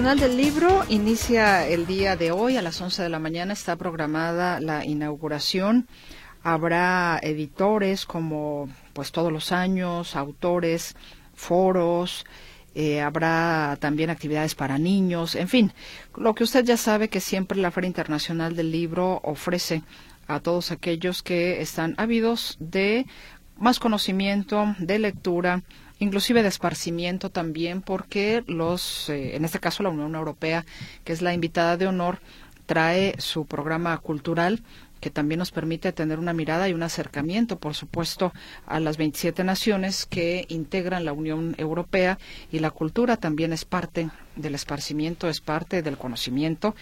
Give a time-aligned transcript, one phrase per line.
[0.00, 3.52] Internacional del Libro inicia el día de hoy a las 11 de la mañana.
[3.52, 5.88] Está programada la inauguración.
[6.42, 10.96] Habrá editores como pues todos los años, autores,
[11.34, 12.24] foros,
[12.74, 15.72] eh, habrá también actividades para niños, en fin,
[16.16, 19.82] lo que usted ya sabe que siempre la Feria Internacional del Libro ofrece
[20.26, 23.04] a todos aquellos que están ávidos de
[23.58, 25.62] más conocimiento, de lectura,
[26.00, 30.66] inclusive de esparcimiento también, porque los, eh, en este caso la Unión Europea,
[31.04, 32.18] que es la invitada de honor,
[32.66, 34.62] trae su programa cultural
[35.00, 38.32] que también nos permite tener una mirada y un acercamiento, por supuesto,
[38.66, 42.18] a las 27 naciones que integran la Unión Europea
[42.52, 46.74] y la cultura también es parte del esparcimiento, es parte del conocimiento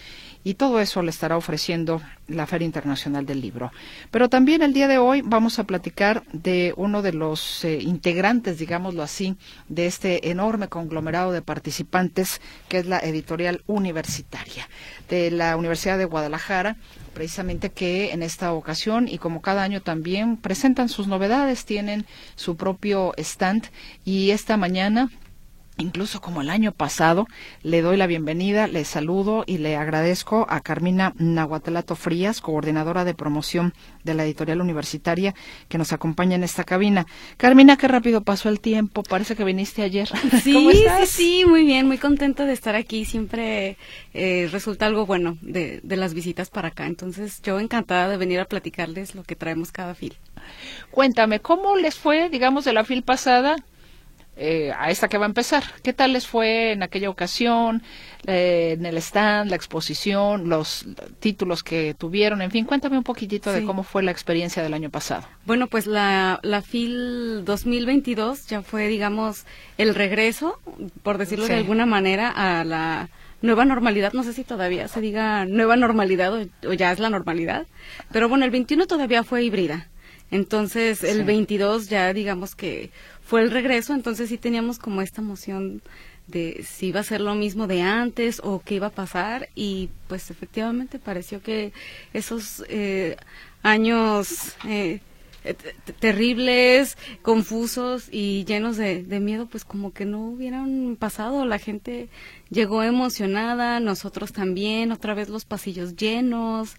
[0.43, 3.71] y todo eso le estará ofreciendo la Feria Internacional del Libro.
[4.11, 8.59] Pero también el día de hoy vamos a platicar de uno de los eh, integrantes,
[8.59, 9.35] digámoslo así,
[9.67, 14.69] de este enorme conglomerado de participantes que es la editorial universitaria
[15.09, 16.77] de la Universidad de Guadalajara,
[17.13, 22.05] precisamente que en esta ocasión y como cada año también presentan sus novedades, tienen
[22.35, 23.67] su propio stand
[24.05, 25.09] y esta mañana
[25.79, 27.27] incluso como el año pasado,
[27.63, 33.15] le doy la bienvenida, le saludo y le agradezco a Carmina Nahuatelato Frías, coordinadora de
[33.15, 35.33] promoción de la editorial universitaria,
[35.67, 37.07] que nos acompaña en esta cabina.
[37.37, 40.09] Carmina, qué rápido pasó el tiempo, parece que viniste ayer.
[40.43, 41.09] Sí, ¿Cómo estás?
[41.09, 43.05] sí, sí, muy bien, muy contenta de estar aquí.
[43.05, 43.77] Siempre
[44.13, 46.85] eh, resulta algo bueno de, de las visitas para acá.
[46.85, 50.15] Entonces, yo encantada de venir a platicarles lo que traemos cada fil.
[50.91, 53.55] Cuéntame, ¿cómo les fue, digamos, de la fil pasada?
[54.41, 55.63] Eh, a esta que va a empezar.
[55.83, 57.83] ¿Qué tal les fue en aquella ocasión,
[58.25, 60.85] eh, en el stand, la exposición, los
[61.19, 62.41] títulos que tuvieron?
[62.41, 65.27] En fin, cuéntame un poquitito de cómo fue la experiencia del año pasado.
[65.45, 69.45] Bueno, pues la, la FIL 2022 ya fue, digamos,
[69.77, 70.59] el regreso,
[71.03, 71.51] por decirlo Sí.
[71.51, 73.09] de alguna manera, a la
[73.41, 74.13] nueva normalidad.
[74.13, 77.67] No sé si todavía se diga nueva normalidad o, o ya es la normalidad.
[78.11, 79.87] Pero bueno, el 21 todavía fue híbrida.
[80.31, 81.23] Entonces, el Sí.
[81.23, 82.91] 22 ya digamos que
[83.29, 85.81] fue el regreso, entonces sí teníamos como esta emoción
[86.27, 89.89] de si iba a ser lo mismo de antes o qué iba a pasar y
[90.07, 91.73] pues efectivamente pareció que
[92.13, 93.15] esos eh,
[93.63, 94.99] años eh,
[95.43, 101.45] eh, te- terribles, confusos y llenos de miedo, pues como que no hubieran pasado.
[101.45, 102.09] La gente
[102.49, 106.75] llegó emocionada, nosotros también, otra vez los pasillos llenos,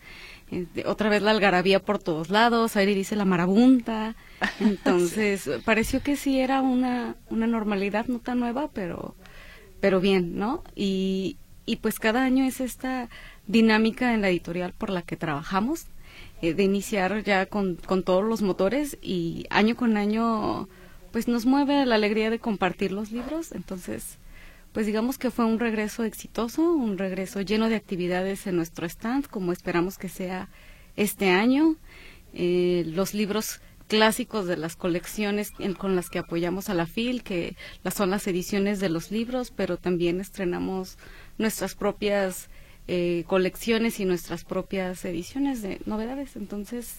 [0.51, 4.15] de- otra vez la algarabía por todos lados, Airi dice la marabunta.
[4.61, 9.15] Entonces, pareció que sí era una, una normalidad no tan nueva, pero,
[9.81, 10.63] pero bien, ¿no?
[10.75, 13.09] Y, y pues cada año es esta
[13.47, 15.87] dinámica en la editorial por la que trabajamos,
[16.43, 20.69] eh, de iniciar ya con, con todos los motores y año con año
[21.13, 24.17] pues nos mueve la alegría de compartir los libros, entonces
[24.73, 29.27] pues digamos que fue un regreso exitoso, un regreso lleno de actividades en nuestro stand,
[29.27, 30.49] como esperamos que sea
[30.97, 31.77] este año.
[32.33, 37.57] Eh, los libros clásicos de las colecciones con las que apoyamos a la FIL, que
[37.93, 40.97] son las ediciones de los libros, pero también estrenamos
[41.39, 42.49] nuestras propias
[42.87, 46.37] eh, colecciones y nuestras propias ediciones de novedades.
[46.37, 46.99] Entonces,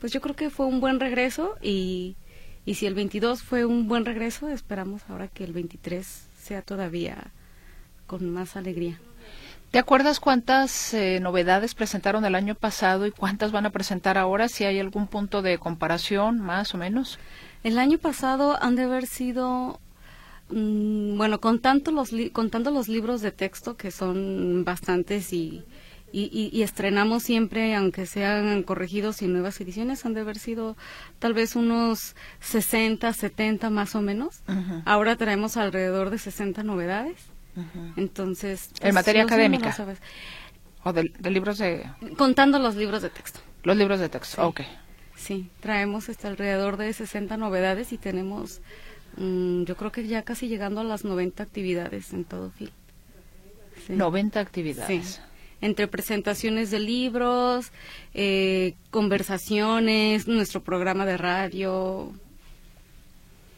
[0.00, 2.16] pues yo creo que fue un buen regreso y,
[2.64, 7.30] y si el 22 fue un buen regreso, esperamos ahora que el 23 sea todavía
[8.06, 8.98] con más alegría.
[9.70, 14.48] ¿Te acuerdas cuántas eh, novedades presentaron el año pasado y cuántas van a presentar ahora?
[14.48, 17.20] Si hay algún punto de comparación, más o menos.
[17.62, 19.78] El año pasado han de haber sido,
[20.48, 25.62] mm, bueno, con tanto los li- contando los libros de texto que son bastantes y,
[26.12, 30.76] y, y- y estrenamos siempre, aunque sean corregidos y nuevas ediciones, han de haber sido
[31.18, 34.42] tal vez unos 60, 70 más o menos.
[34.48, 34.82] Ujú.
[34.86, 37.16] Ahora traemos alrededor de 60 novedades.
[37.96, 39.74] Entonces, En materia académica.
[40.82, 41.84] O de, de libros de...
[42.16, 43.40] Contando los libros de texto.
[43.64, 44.36] Los libros de texto.
[44.36, 44.42] Sí.
[44.48, 44.60] Ok.
[45.16, 48.62] Sí, traemos este, alrededor de 60 novedades y tenemos,
[49.18, 52.72] mm, yo creo que ya casi llegando a las 90 actividades en todo FIL.
[53.86, 53.92] Sí.
[53.94, 55.04] 90 actividades.
[55.06, 55.20] Sí.
[55.60, 57.72] Entre presentaciones de libros,
[58.14, 62.12] eh, conversaciones, nuestro programa de radio,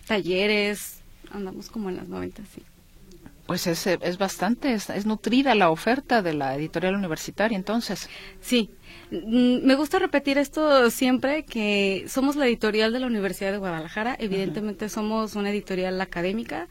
[0.06, 1.00] talleres,
[1.31, 2.62] andamos como en las 90, sí.
[3.46, 8.08] Pues es, eh, es bastante, es, es nutrida la oferta de la editorial universitaria, entonces.
[8.40, 8.70] Sí,
[9.12, 14.16] Mm, me gusta repetir esto siempre, que somos la editorial de la Universidad de Guadalajara.
[14.19, 16.66] Evidentemente somos una editorial académica,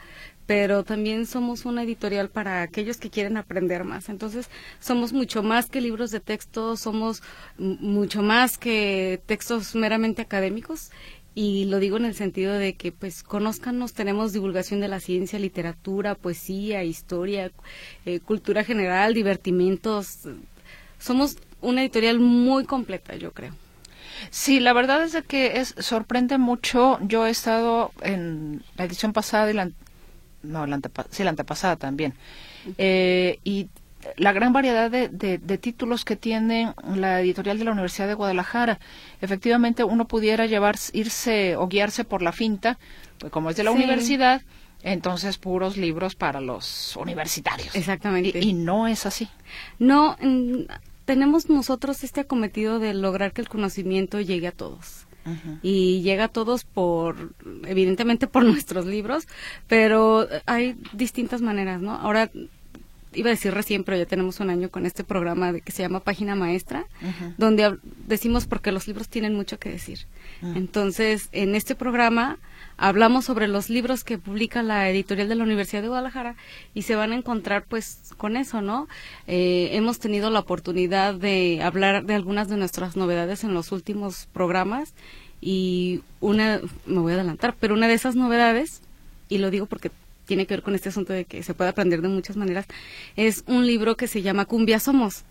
[0.46, 4.10] pero también somos una editorial para aquellos que quieren aprender más.
[4.10, 4.50] Entonces,
[4.80, 7.24] somos mucho más que libros de texto, somos
[7.58, 10.92] mucho más que textos meramente académicos
[11.34, 15.40] y lo digo en el sentido de que pues conozcanos, tenemos divulgación de la ciencia,
[15.40, 17.52] literatura, poesía, historia,
[18.06, 20.20] eh, cultura general, divertimentos.
[21.00, 23.56] Somos una editorial muy completa, yo creo.
[24.30, 27.00] Sí, la verdad es que es sorprende mucho.
[27.02, 29.72] Yo he estado en la edición pasada y la,
[30.44, 30.80] no, la,
[31.10, 32.14] sí, la antepasada también.
[32.78, 33.70] Eh, y
[34.18, 38.80] la gran variedad de, de, títulos que tiene la editorial de la Universidad de Guadalajara.
[39.22, 42.80] Efectivamente, uno pudiera llevar, irse o guiarse por la finta,
[43.20, 44.42] pues como es de la universidad,
[44.84, 47.76] entonces puros libros para los universitarios.
[47.76, 48.40] Exactamente.
[48.40, 49.30] Y, no es así.
[49.78, 50.18] No,
[51.06, 55.06] tenemos nosotros este acometido de lograr que el conocimiento llegue a todos.
[55.62, 57.34] Y llega a todos por,
[57.66, 59.28] evidentemente por nuestros libros,
[59.68, 61.94] pero hay distintas maneras, ¿no?
[61.94, 62.32] Ahora
[63.14, 65.84] iba a decir recién, pero ya tenemos un año con este programa de que se
[65.84, 66.86] llama Página Maestra,
[67.38, 67.78] donde
[68.08, 70.00] decimos porque los libros tienen mucho que decir.
[70.42, 72.40] Entonces, en este programa
[72.82, 76.36] hablamos sobre los libros que publica la editorial de la Universidad de Guadalajara
[76.74, 78.88] y se van a encontrar pues con eso, ¿no?
[79.28, 84.28] Eh, hemos tenido la oportunidad de hablar de algunas de nuestras novedades en los últimos
[84.34, 84.96] programas
[85.40, 88.82] y una, me voy a adelantar, pero una de esas novedades,
[89.30, 89.92] y lo digo porque
[90.26, 92.66] tiene que ver con este asunto de que se puede aprender de muchas maneras,
[93.16, 95.24] es un libro que se llama Cumbia Somos.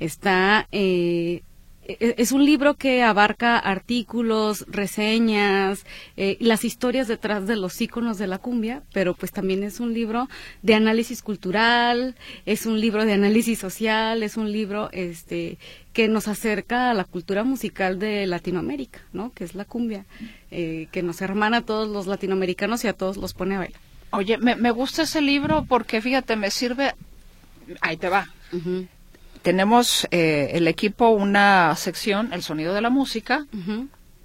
[0.00, 1.42] Está, eh,
[1.88, 5.84] es un libro que abarca artículos, reseñas,
[6.16, 9.94] eh, las historias detrás de los íconos de la cumbia, pero pues también es un
[9.94, 10.28] libro
[10.62, 15.58] de análisis cultural, es un libro de análisis social, es un libro este
[15.92, 19.32] que nos acerca a la cultura musical de Latinoamérica, ¿no?
[19.32, 20.04] Que es la cumbia,
[20.50, 23.80] eh, que nos hermana a todos los latinoamericanos y a todos los pone a bailar.
[24.10, 26.94] Oye, me, me gusta ese libro porque fíjate, me sirve.
[27.80, 28.28] Ahí te va.
[29.46, 33.46] Tenemos eh, el equipo una sección, el sonido de la música,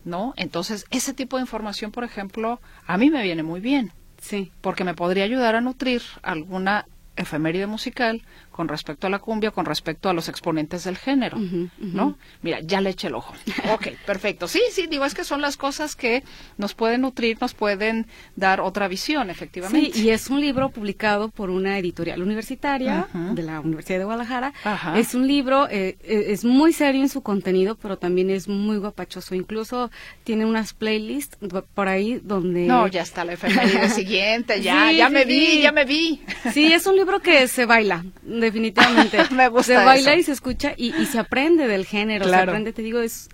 [0.03, 0.33] ¿no?
[0.35, 3.91] Entonces, ese tipo de información, por ejemplo, a mí me viene muy bien.
[4.19, 4.51] Sí.
[4.62, 6.88] Porque me podría ayudar a nutrir alguna
[7.18, 8.23] efeméride musical
[8.62, 11.36] con respecto a la cumbia, con respecto a los exponentes del género,
[11.80, 12.16] ¿no?
[12.44, 13.34] Mira, ya le eché el ojo.
[13.74, 14.48] ok, perfecto.
[14.48, 16.24] Sí, sí, digo, es que son las cosas que
[16.60, 18.06] nos pueden nutrir, nos pueden
[18.36, 19.94] dar otra visión, efectivamente.
[19.94, 24.54] Sí, y es un libro publicado por una editorial universitaria de la Universidad de Guadalajara.
[24.96, 28.78] Es un libro, eh, eh, es muy serio en su contenido, pero también es muy
[28.78, 29.34] guapachoso.
[29.34, 29.90] Incluso
[30.24, 31.36] tiene unas playlists
[31.74, 32.68] por ahí donde...
[32.68, 36.22] No, ya está la efeméride siguiente, ya, ya me vi, ya me vi.
[36.54, 38.06] Sí, es un libro que se baila
[38.51, 39.18] definitivamente.
[39.31, 42.81] Me gusta se baila y se escucha y, se aprende del género, se aprende, te
[42.81, 43.30] digo, es,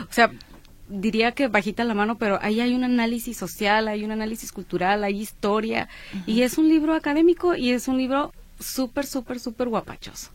[0.00, 0.30] o sea,
[0.88, 5.04] diría que bajita la mano, pero ahí hay un análisis social, hay un análisis cultural,
[5.04, 5.88] hay historia,
[6.26, 10.30] y es un libro académico y es un libro súper, súper, súper guapachoso.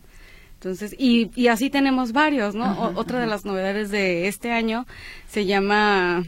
[0.54, 2.92] Entonces, y, y así tenemos varios, ¿no?
[2.94, 4.86] otra de las novedades de este año
[5.28, 6.24] se llama,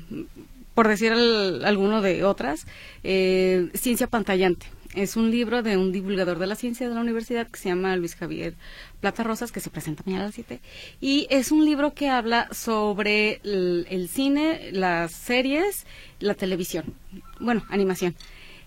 [0.75, 2.67] por decir alguno de otras,
[3.03, 4.67] eh, Ciencia Pantallante.
[4.97, 7.95] Es un libro de un divulgador de la ciencia de la universidad que se llama
[7.97, 8.55] Luis Javier
[9.01, 10.59] Plata Rosas, que se presenta mañana a las 7.
[11.03, 15.85] Y es un libro que habla sobre el, cine, las series,
[16.19, 16.95] la televisión.
[17.41, 18.17] Bueno, animación.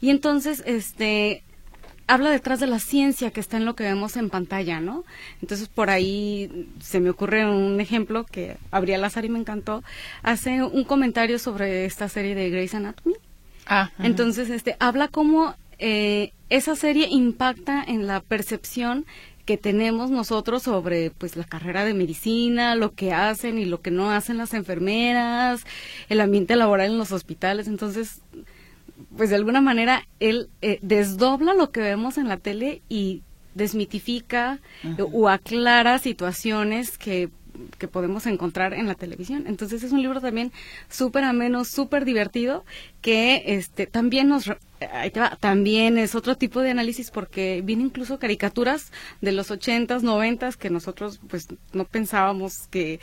[0.01, 1.41] Y entonces, este,
[2.05, 5.05] habla detrás de la ciencia que está en lo que vemos en pantalla, ¿no?
[5.41, 9.83] Entonces por ahí se me ocurre un ejemplo que abría azar y me encantó.
[10.21, 13.15] Hace un comentario sobre esta serie de Grey's Anatomy.
[13.65, 19.05] Ah, Entonces, este, habla cómo eh, esa serie impacta en la percepción
[19.45, 23.89] que tenemos nosotros sobre pues la carrera de medicina, lo que hacen y lo que
[23.89, 25.63] no hacen las enfermeras,
[26.09, 27.67] el ambiente laboral en los hospitales.
[27.67, 28.21] Entonces,
[29.17, 33.23] pues de alguna manera él eh, desdobla lo que vemos en la tele y
[33.55, 34.59] desmitifica
[35.11, 37.29] o aclara situaciones que
[37.77, 39.45] que podemos encontrar en la televisión.
[39.47, 40.51] Entonces es un libro también
[40.89, 42.63] súper ameno, súper divertido,
[43.01, 44.49] que este también nos
[45.39, 50.69] también es otro tipo de análisis porque viene incluso caricaturas de los ochentas, noventas que
[50.69, 52.99] nosotros pues no pensábamos que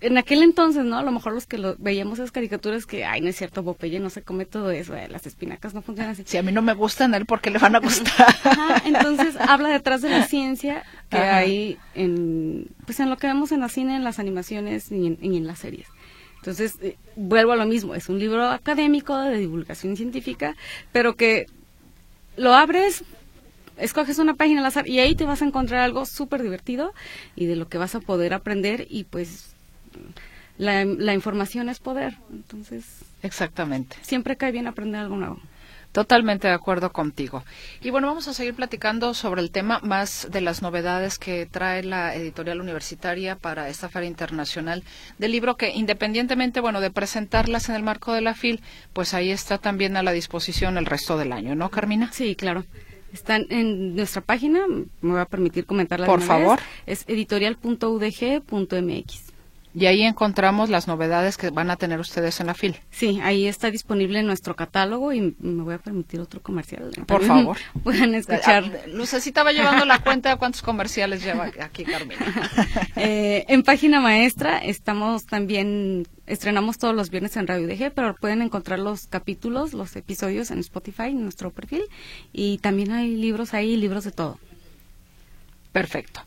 [0.00, 0.98] en aquel entonces, ¿no?
[0.98, 3.98] A lo mejor los que lo, veíamos esas caricaturas que, ay, no es cierto, Popeye
[3.98, 6.22] no se come todo eso, eh, las espinacas no funcionan así.
[6.26, 8.26] Si a mí no me gustan, él, ¿por qué le van a gustar?
[8.84, 13.60] entonces habla detrás de la ciencia que hay en, pues en lo que vemos en
[13.60, 15.88] la cine, en las animaciones y en, las series.
[16.46, 20.54] Entonces, eh, vuelvo a lo mismo, es un libro académico de divulgación científica,
[20.92, 21.46] pero que
[22.36, 23.02] lo abres,
[23.78, 26.94] escoges una página al azar y ahí te vas a encontrar algo súper divertido
[27.34, 29.56] y de lo que vas a poder aprender y pues
[30.56, 32.14] la, la información es poder.
[32.30, 32.84] Entonces,
[33.24, 33.96] Exactamente.
[34.02, 35.40] siempre cae bien aprender algo nuevo.
[35.92, 37.42] Totalmente de acuerdo contigo.
[37.80, 41.82] Y bueno, vamos a seguir platicando sobre el tema más de las novedades que trae
[41.82, 44.82] la editorial universitaria para esta Feria Internacional
[45.18, 48.60] del Libro, que independientemente, bueno, de presentarlas en el marco de la FIL,
[48.92, 52.10] pues ahí está también a la disposición el resto del año, ¿no, Carmina?
[52.12, 52.64] Sí, claro.
[53.12, 54.66] Están en nuestra página,
[55.00, 56.06] me voy a permitir comentarla.
[56.06, 56.28] Por una vez.
[56.28, 56.60] favor.
[56.86, 59.25] Es editorial.udg.mx.
[59.78, 62.80] Y ahí encontramos las novedades que van a tener ustedes en la FIL.
[62.90, 66.90] Sí, ahí está disponible nuestro catálogo y me voy a permitir otro comercial.
[67.06, 67.58] Por También favor.
[67.82, 68.64] Pueden escuchar.
[68.64, 72.16] Ah, Lucecita va llevando la cuenta de cuántos comerciales lleva aquí, Carmina.
[72.98, 78.40] Eh, en Página Maestra estamos también, estrenamos todos los viernes en Radio DG, pero pueden
[78.40, 81.82] encontrar los capítulos, los episodios en Spotify, en nuestro perfil.
[82.32, 84.38] Y también hay libros ahí, libros de todo.
[85.72, 86.22] Perfecto.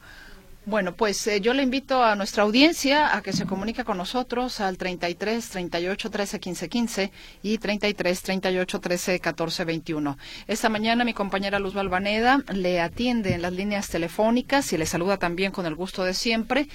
[0.69, 4.61] Bueno, pues eh, yo le invito a nuestra audiencia a que se comunique con nosotros
[4.61, 7.11] al 33 38 13 15 15
[7.41, 10.17] y 33 38 13 14 21.
[10.45, 15.17] Esta mañana mi compañera Luz Balvaneda le atiende en las líneas telefónicas y le saluda
[15.17, 16.67] también con el gusto de siempre.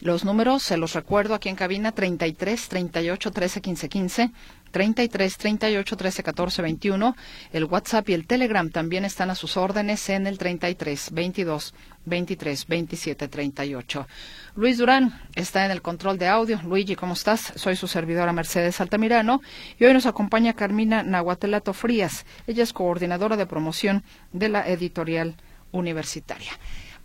[0.00, 4.30] Los números se los recuerdo aquí en cabina 33 38 13 15 15,
[4.70, 7.16] 33 38 13 14 21.
[7.52, 12.66] El WhatsApp y el Telegram también están a sus órdenes en el 33 22 23
[12.66, 14.08] 27 38.
[14.56, 16.60] Luis Durán está en el control de audio.
[16.64, 17.52] Luigi, ¿cómo estás?
[17.56, 19.40] Soy su servidora Mercedes Altamirano
[19.78, 22.26] y hoy nos acompaña Carmina Nahuatelato Frías.
[22.46, 25.36] Ella es coordinadora de promoción de la editorial
[25.72, 26.52] universitaria.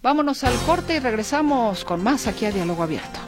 [0.01, 3.19] Vámonos al corte y regresamos con más aquí a Diálogo Abierto.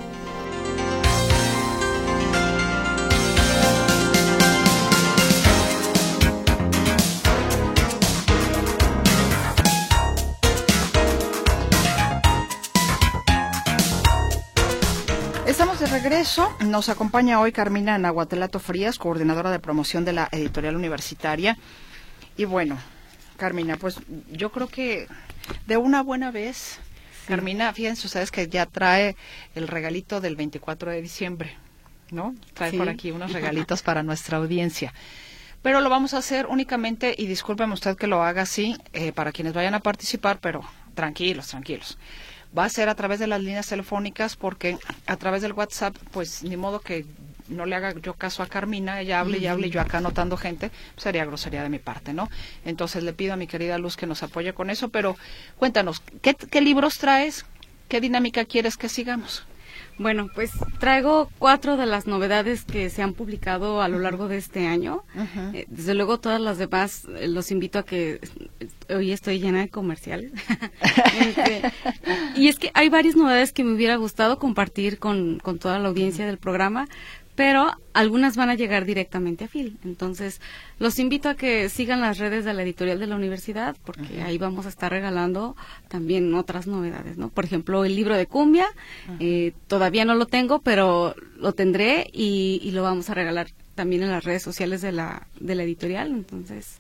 [16.10, 16.56] Regreso.
[16.60, 21.58] Nos acompaña hoy Carmina Nahuatelato Frías, coordinadora de promoción de la editorial universitaria.
[22.38, 22.78] Y bueno,
[23.38, 24.00] Carmina, pues
[24.32, 25.08] yo creo que
[25.66, 26.78] de una buena vez,
[27.28, 29.16] Carmina, fíjense ustedes que ya trae
[29.56, 31.58] el regalito del 24 de diciembre,
[32.12, 32.36] ¿no?
[32.54, 32.78] Trae Sí.
[32.78, 34.94] por aquí unos regalitos para nuestra audiencia.
[35.64, 39.32] Pero lo vamos a hacer únicamente, y discúlpeme usted que lo haga así, eh, para
[39.32, 40.62] quienes vayan a participar, pero
[40.94, 41.98] tranquilos, tranquilos.
[42.58, 46.44] Va a ser a través de las líneas telefónicas porque a través del WhatsApp, pues
[46.44, 47.06] ni modo que
[47.48, 50.38] no le haga yo caso a Carmina, ella hable y hable y yo acá anotando
[50.38, 52.30] gente, sería grosería de mi parte, ¿no?
[52.64, 55.16] Entonces le pido a mi querida Luz que nos apoye con eso, pero
[55.58, 57.46] cuéntanos, ¿qué, qué libros traes?
[57.88, 59.46] ¿Qué dinámica quieres que sigamos?
[59.98, 64.38] Bueno, pues traigo cuatro de las novedades que se han publicado a lo largo de
[64.38, 65.04] este año.
[65.54, 68.20] Eh, desde luego todas las demás eh, los invito a que
[68.90, 70.32] hoy estoy llena de comerciales.
[71.20, 71.62] Este,
[72.36, 75.88] y es que hay varias novedades que me hubiera gustado compartir con, con toda la
[75.88, 76.88] audiencia del programa,
[77.36, 79.78] pero algunas van a llegar directamente a Phil.
[79.84, 80.42] Entonces,
[80.80, 84.38] los invito a que sigan las redes de la editorial de la universidad, porque ahí
[84.38, 85.56] vamos a estar regalando
[85.90, 87.30] también otras novedades, ¿no?
[87.30, 88.68] Por ejemplo, el libro de cumbia,
[89.20, 94.04] eh, todavía no lo tengo, pero lo tendré y, y lo vamos a regalar también
[94.04, 96.12] en las redes sociales de la, de la editorial.
[96.12, 96.80] Entonces,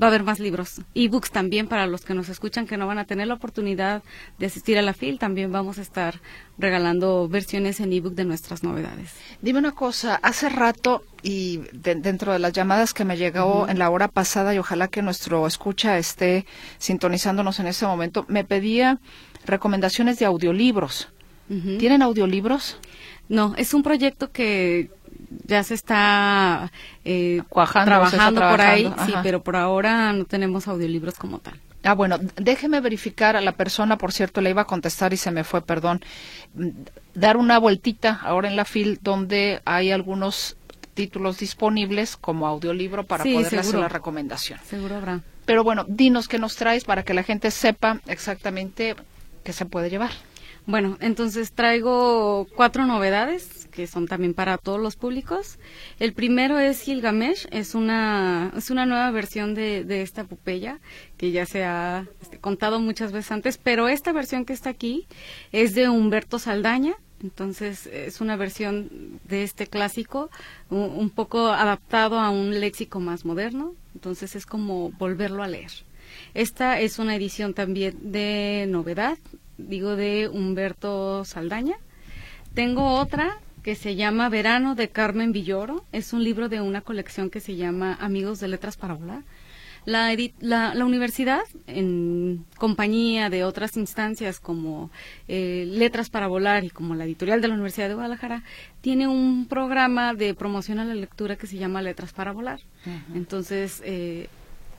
[0.00, 0.80] va a haber más libros.
[0.94, 4.02] Ebooks también para los que nos escuchan que no van a tener la oportunidad
[4.38, 5.18] de asistir a la FIL.
[5.18, 6.20] También vamos a estar
[6.58, 9.12] regalando versiones en ebook de nuestras novedades.
[9.42, 13.78] Dime una cosa, hace rato y de- dentro de las llamadas que me llegó en
[13.78, 16.46] la hora pasada y ojalá que nuestro escucha esté
[16.78, 18.98] sintonizándonos en este momento, me pedía
[19.44, 21.08] recomendaciones de audiolibros.
[21.78, 22.76] ¿Tienen audiolibros?
[23.28, 24.90] No, es un proyecto que
[25.44, 26.70] ya se está
[27.04, 31.38] eh, Cuajando, trabajando, se está por ahí, sí, pero por ahora no tenemos audiolibros como
[31.38, 31.60] tal.
[31.84, 35.30] Ah, bueno, déjeme verificar a la persona, por cierto, le iba a contestar y se
[35.30, 36.00] me fue, perdón.
[36.54, 36.70] Mm,
[37.14, 40.56] Dar una vueltita ahora en la FIL donde hay algunos
[40.94, 44.58] títulos disponibles como audiolibro para Sí, poder hacer la recomendación.
[44.68, 45.20] Seguro habrá.
[45.44, 48.96] Pero bueno, dinos qué nos traes para que la gente sepa exactamente
[49.44, 50.10] qué se puede llevar.
[50.66, 55.58] Bueno, entonces traigo cuatro novedades que son también para todos los públicos.
[56.00, 60.80] El primero es Gilgamesh, es una, es una nueva versión de, de esta epopeya
[61.18, 65.06] que ya se ha este, contado muchas veces antes, pero esta versión que está aquí
[65.52, 66.94] es de Humberto Saldaña.
[67.22, 70.30] Entonces es una versión de este clásico
[70.70, 73.74] un, un poco adaptado a un léxico más moderno.
[73.94, 75.70] Entonces es como volverlo a leer.
[76.32, 79.18] Esta es una edición también de novedad,
[79.58, 81.76] digo de Humberto Saldaña.
[82.54, 85.84] Tengo otra que se llama Verano de Carmen Villoro.
[85.90, 89.24] Es un libro de una colección que se llama Amigos de Letras para Volar.
[89.84, 94.92] La, la, universidad, en compañía de otras instancias como
[95.26, 98.44] eh, Letras para Volar y como la editorial de la Universidad de Guadalajara,
[98.82, 102.60] tiene un programa de promoción a la lectura que se llama Letras para Volar.
[103.16, 104.28] Entonces, eh,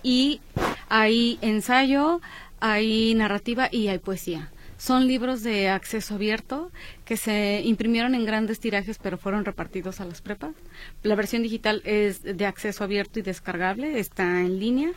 [0.01, 0.39] y
[0.87, 2.21] hay ensayo,
[2.61, 4.49] hay narrativa y hay poesía.
[4.77, 6.71] Son libros de acceso abierto
[7.03, 10.53] que se imprimieron en grandes tirajes pero fueron repartidos a las prepas.
[11.03, 14.91] La versión digital es de acceso abierto y descargable, está en línea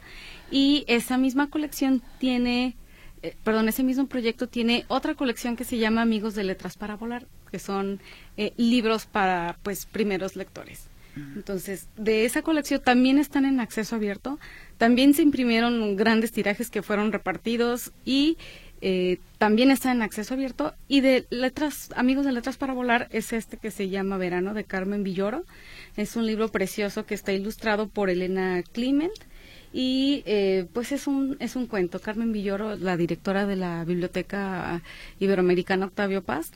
[0.51, 2.77] y esa misma colección tiene,
[3.23, 6.97] eh, perdón, ese mismo proyecto tiene otra colección que se llama Amigos de Letras para
[6.97, 8.01] Volar, que son
[8.37, 10.91] eh, libros para pues primeros lectores.
[11.17, 14.39] Entonces, de esa colección también están en acceso abierto.
[14.79, 18.39] También se imprimieron grandes tirajes que fueron repartidos y
[18.81, 20.75] eh, también está en acceso abierto.
[20.89, 24.65] Y de letras, amigos de letras para volar, es este que se llama Verano de
[24.65, 25.45] Carmen Villoro.
[25.97, 29.13] Es un libro precioso que está ilustrado por Elena Clement.
[29.73, 32.01] Y eh, pues es un, es un cuento.
[32.01, 34.83] Carmen Villoro, la directora de la Biblioteca
[35.19, 36.53] Iberoamericana Octavio Paz.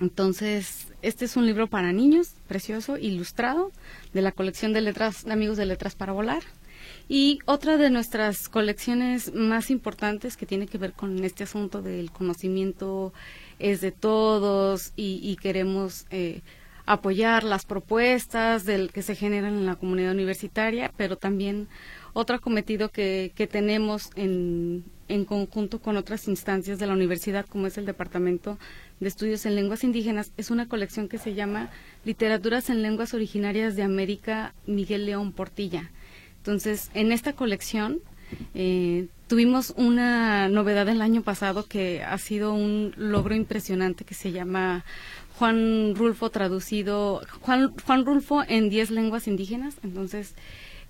[0.00, 3.70] Entonces, este es un libro para niños, precioso, ilustrado,
[4.14, 6.42] de la colección de letras, de amigos de letras para volar.
[7.12, 12.12] Y otra de nuestras colecciones más importantes que tiene que ver con este asunto del
[12.12, 13.12] conocimiento
[13.58, 16.40] es de todos y, queremos eh,
[16.86, 21.66] apoyar las propuestas del que se generan en la comunidad universitaria, pero también
[22.12, 27.66] otro cometido que, que tenemos en, en conjunto con otras instancias de la universidad, como
[27.66, 28.56] es el Departamento
[29.00, 31.70] de Estudios en Lenguas Indígenas, es una colección que se llama
[32.04, 35.90] Literaturas en Lenguas Originarias de América Miguel León Portilla.
[36.40, 37.98] Entonces, en esta colección
[38.54, 44.32] eh, tuvimos una novedad el año pasado que ha sido un logro impresionante que se
[44.32, 44.84] llama
[45.38, 49.76] Juan Rulfo traducido, Juan, Juan Rulfo en 10 lenguas indígenas.
[49.82, 50.34] Entonces,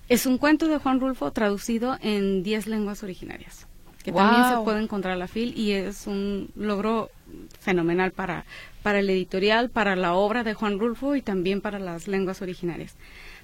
[0.09, 3.67] es un cuento de Juan Rulfo traducido en 10 lenguas originarias,
[4.03, 7.11] que también se puede encontrar a la FIL y es un logro
[7.59, 8.45] fenomenal para,
[8.83, 12.95] para el editorial, para la obra de Juan Rulfo y también para las lenguas originarias.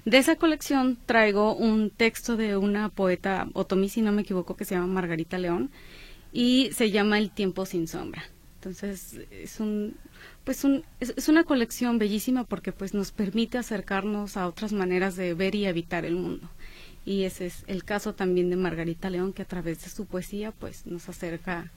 [0.04, 4.64] De esa colección traigo un texto de una poeta otomí, si no me equivoco, que
[4.64, 5.70] se llama Margarita León
[6.32, 8.24] y se llama El tiempo sin sombra.
[8.56, 9.96] Entonces es un
[10.44, 15.34] pues un, es, una colección bellísima porque pues nos permite acercarnos a otras maneras de
[15.34, 16.48] ver y habitar el mundo.
[17.04, 20.52] Y ese es el caso también de Margarita León que a través de su poesía
[20.52, 21.70] pues nos acerca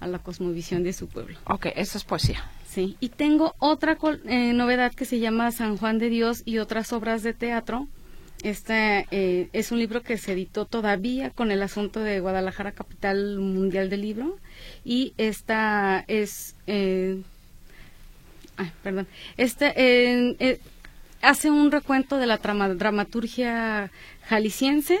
[0.00, 1.38] a la cosmovisión de su pueblo.
[1.44, 2.44] Ok, esa es poesía.
[2.76, 6.92] Sí, y tengo otra eh, novedad que se llama San Juan de Dios y otras
[6.92, 7.88] obras de teatro.
[8.42, 13.38] Este eh, es un libro que se editó todavía con el asunto de Guadalajara, capital
[13.38, 14.36] mundial del libro.
[14.84, 16.54] Y esta es.
[16.66, 17.22] Eh,
[18.82, 19.06] perdón.
[19.38, 20.58] Este
[21.22, 23.90] hace un recuento de la dramaturgia
[24.24, 24.98] jalisciense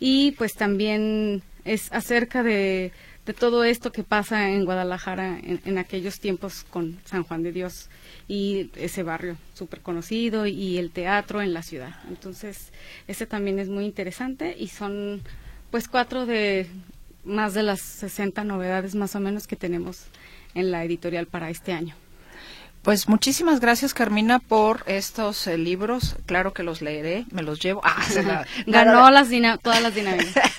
[0.00, 2.92] y, pues, también es acerca de
[3.26, 7.90] de todo esto que pasa en Guadalajara en, aquellos tiempos con San Juan de Dios
[8.28, 11.96] y ese barrio súper conocido y el teatro en la ciudad.
[12.08, 12.72] Entonces,
[13.08, 15.22] ese también es muy interesante y son
[15.72, 16.68] pues cuatro de
[17.24, 20.04] más de las 60 novedades más o menos que tenemos
[20.54, 21.96] en la editorial para este año.
[22.86, 26.14] Pues muchísimas gracias, Carmina, por estos eh, libros.
[26.24, 27.80] Claro que los leeré, me los llevo.
[27.82, 28.00] Ah,
[28.68, 29.28] Ganó las
[29.60, 30.52] todas las dinámicas.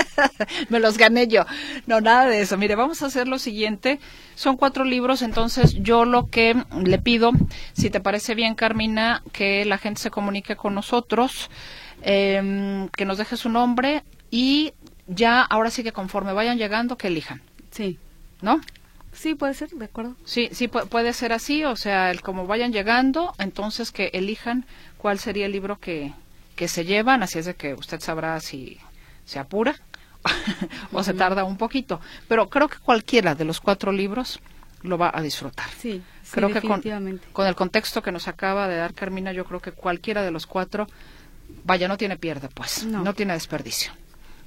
[0.70, 1.44] me los gané yo.
[1.86, 2.56] No, nada de eso.
[2.56, 4.00] Mire, vamos a hacer lo siguiente.
[4.36, 7.32] Son cuatro libros, entonces yo lo que le pido,
[7.74, 11.50] si te parece bien, Carmina, que la gente se comunique con nosotros,
[12.00, 14.72] em, que nos deje su nombre y
[15.08, 17.42] ya, ahora sí que conforme vayan llegando, que elijan.
[17.70, 17.98] Sí.
[18.40, 18.62] ¿No?
[19.16, 20.14] Sí, puede ser, de acuerdo.
[20.24, 24.66] Sí, sí, puede ser así, o sea, el, como vayan llegando, entonces que elijan
[24.98, 26.12] cuál sería el libro que,
[26.54, 28.78] que se llevan, así es de que usted sabrá si
[29.24, 29.74] se apura
[30.92, 32.00] o se tarda un poquito.
[32.28, 34.38] Pero creo que cualquiera de los cuatro libros
[34.82, 35.68] lo va a disfrutar.
[35.78, 36.82] Sí, creo que con,
[37.32, 40.46] con, el contexto que nos acaba de dar Carmina, yo creo que cualquiera de los
[40.46, 40.86] cuatro,
[41.64, 43.92] vaya, no tiene pierde, pues, no tiene desperdicio.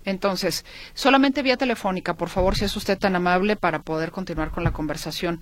[0.10, 4.64] Entonces, solamente vía telefónica, por favor, si es usted tan amable para poder continuar con
[4.64, 5.42] la conversación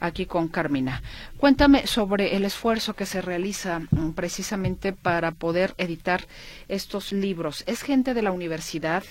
[0.00, 1.02] aquí con Carmina.
[1.36, 6.26] Cuéntame sobre el esfuerzo que se realiza mm, precisamente para poder editar
[6.68, 7.64] estos libros.
[7.66, 9.04] ¿Es gente de la universidad?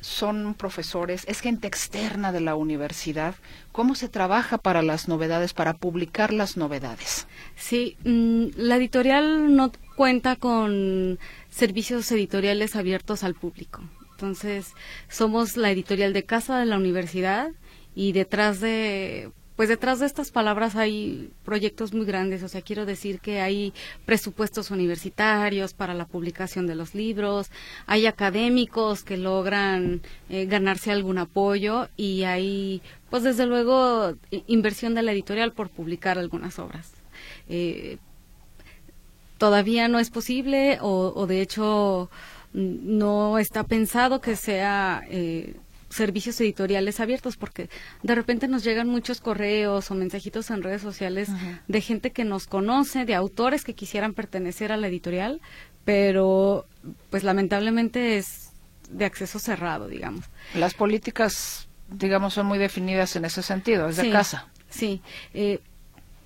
[0.00, 1.24] ¿Son profesores?
[1.28, 3.34] ¿Es gente externa de la universidad?
[3.70, 7.26] ¿Cómo se trabaja para las novedades, para publicar las novedades?
[7.56, 11.18] Sí, mm, la editorial no cuenta con
[11.50, 13.82] servicios editoriales abiertos al público.
[14.20, 14.74] Entonces,
[15.08, 17.52] somos la editorial de casa de la universidad
[17.94, 22.86] y detrás de pues detrás de estas palabras hay proyectos muy grandes, o sea, quiero
[22.86, 23.74] decir que hay
[24.06, 27.50] presupuestos universitarios para la publicación de los libros,
[27.86, 32.80] hay académicos que logran eh, ganarse algún apoyo y hay,
[33.10, 34.14] pues desde luego,
[34.46, 36.92] inversión de la editorial por publicar algunas obras.
[37.46, 37.98] Eh,
[39.36, 42.10] todavía no es posible o, o, de hecho
[42.52, 45.54] no está pensado que sea eh,
[45.90, 47.68] servicios editoriales abiertos porque
[48.02, 51.28] de repente nos llegan muchos correos o mensajitos en redes sociales
[51.66, 55.40] de gente que nos conoce, de autores que quisieran pertenecer a la editorial,
[55.84, 56.66] pero
[57.10, 58.50] pues lamentablemente es
[58.88, 60.24] de acceso cerrado, digamos.
[60.54, 64.48] Las políticas, digamos, son muy definidas en ese sentido, es de casa.
[64.68, 65.02] Sí,
[65.34, 65.60] eh,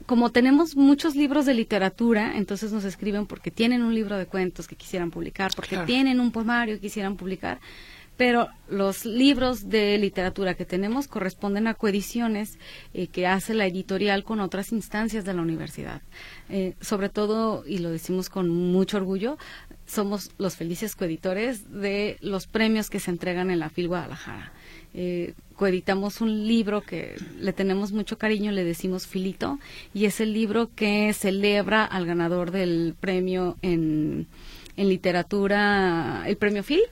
[0.06, 4.68] como tenemos muchos libros de literatura, entonces nos escriben porque tienen un libro de cuentos
[4.68, 7.60] que quisieran publicar, porque tienen un poemario que quisieran publicar
[8.16, 12.58] pero los libros de literatura que tenemos corresponden a coediciones
[12.92, 16.02] eh, que hace la editorial con otras instancias de la universidad.
[16.48, 19.36] Eh, sobre todo, y lo decimos con mucho orgullo,
[19.86, 24.52] somos los felices coeditores de los premios que se entregan en la FIL Guadalajara.
[24.94, 29.58] Eh, coeditamos un libro que le tenemos mucho cariño, le decimos Filito,
[29.92, 34.26] y es el libro que celebra al ganador del premio en,
[34.76, 36.82] en literatura, el premio FIL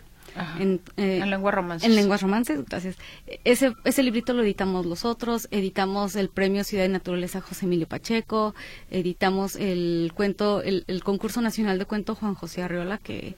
[0.59, 1.89] en, eh, en lenguas romances.
[1.89, 2.97] En lenguas romances, gracias.
[3.45, 7.87] Ese, ese librito lo editamos los otros, editamos el premio Ciudad de Naturaleza José Emilio
[7.87, 8.55] Pacheco,
[8.91, 13.35] editamos el cuento, el, el concurso nacional de cuento Juan José Arriola, que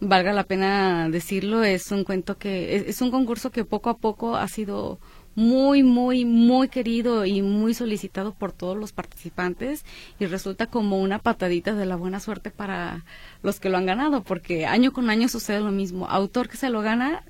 [0.00, 4.36] valga la pena decirlo, es un cuento que, es un concurso que poco a poco
[4.36, 4.98] ha sido
[5.34, 9.84] muy, muy, muy querido y muy solicitado por todos los participantes
[10.18, 13.04] y resulta como una patadita de la buena suerte para
[13.42, 16.08] los que lo han ganado, porque año con año sucede lo mismo.
[16.08, 17.22] Autor que se lo gana,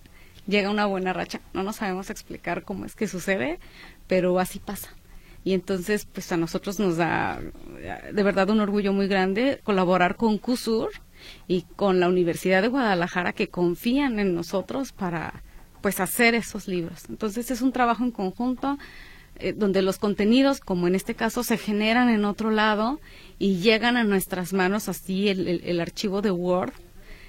[0.46, 1.40] llega una buena racha.
[1.52, 3.60] No nos sabemos explicar cómo es que sucede,
[4.06, 4.88] pero así pasa.
[5.44, 7.40] Y entonces, pues a nosotros nos da
[8.12, 10.90] de verdad un orgullo muy grande colaborar con CUSUR
[11.46, 15.42] y con la Universidad de Guadalajara que confían en nosotros para
[15.80, 17.04] pues hacer esos libros.
[17.08, 18.78] Entonces es un trabajo en conjunto
[19.40, 23.00] eh, donde los contenidos, como en este caso, se generan en otro lado
[23.38, 26.72] y llegan a nuestras manos así el, el, archivo de Word,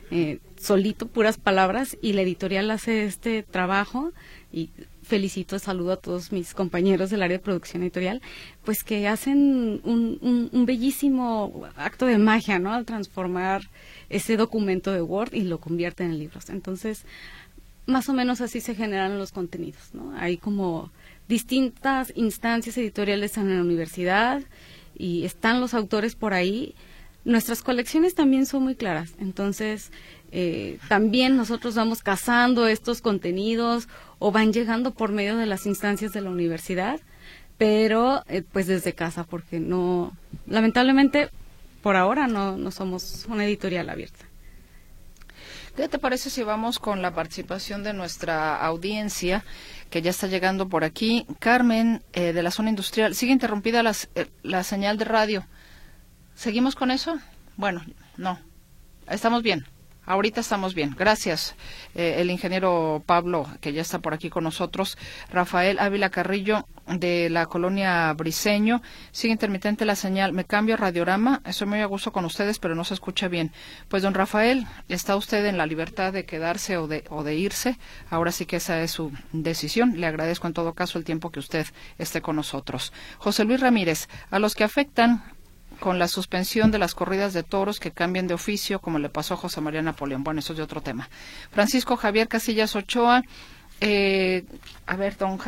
[0.09, 4.11] eh, solito, puras palabras, y la editorial hace este trabajo
[4.51, 4.71] y
[5.09, 8.21] felicito, saludo a todos mis compañeros del área de producción editorial,
[8.63, 12.73] pues que hacen un, un bellísimo acto de magia, ¿no?
[12.73, 13.69] Al transformar
[14.09, 16.49] ese documento de Word y lo convierten en libros.
[16.49, 17.03] Entonces,
[17.85, 20.15] más o menos así se generan los contenidos, ¿no?
[20.17, 20.91] Hay como
[21.27, 24.41] distintas instancias editoriales en la universidad
[24.97, 26.75] y están los autores por ahí.
[27.25, 29.91] Nuestras colecciones también son muy claras, entonces
[30.31, 33.87] eh, también nosotros vamos cazando estos contenidos
[34.19, 36.99] o van llegando por medio de las instancias de la universidad,
[37.57, 40.15] pero eh, pues desde casa, porque no,
[40.47, 41.29] lamentablemente
[41.81, 44.25] por ahora no, no somos una editorial abierta.
[45.75, 49.45] ¿Qué te parece si vamos con la participación de nuestra audiencia
[49.89, 51.25] que ya está llegando por aquí?
[51.39, 53.15] Carmen, eh, de la zona industrial.
[53.15, 53.81] Sigue interrumpida
[54.15, 55.45] eh, la señal de radio.
[56.35, 57.17] ¿Seguimos con eso?
[57.55, 57.81] Bueno,
[58.17, 58.39] no.
[59.07, 59.65] Estamos bien.
[60.09, 60.95] Ahorita estamos bien.
[60.97, 61.55] Gracias,
[61.93, 64.97] eh, el ingeniero Pablo, que ya está por aquí con nosotros.
[65.31, 68.81] Rafael Ávila Carrillo, de la colonia Briseño.
[69.11, 70.33] Sigue intermitente la señal.
[70.33, 71.43] Me cambio a radiorama.
[71.45, 73.51] Estoy muy a gusto con ustedes, pero no se escucha bien.
[73.87, 77.77] Pues, don Rafael, está usted en la libertad de quedarse o de, o de irse.
[78.09, 80.01] Ahora sí que esa es su decisión.
[80.01, 81.67] Le agradezco en todo caso el tiempo que usted
[81.99, 82.93] esté con nosotros.
[83.19, 85.21] José Luis Ramírez, a los que afectan
[85.79, 89.33] con la suspensión de las corridas de toros que cambien de oficio, como le pasó
[89.33, 90.23] a José María Napoleón.
[90.23, 91.09] Bueno, eso es de otro tema.
[91.51, 93.23] Francisco Javier Casillas Ochoa.
[93.81, 94.43] Eh,
[94.85, 95.39] a ver, don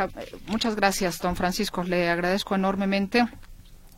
[0.48, 1.84] muchas gracias, don Francisco.
[1.84, 3.28] Le agradezco enormemente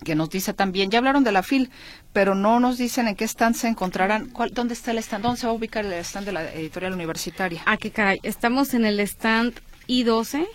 [0.04, 1.70] que nos dice también, ya hablaron de la FIL,
[2.12, 5.40] pero no nos dicen en qué stand se encontrarán, cuál, dónde está el stand, dónde
[5.40, 7.62] se va a ubicar el stand de la editorial universitaria.
[7.66, 9.54] Ah, qué caray, estamos en el stand
[9.88, 10.46] I12,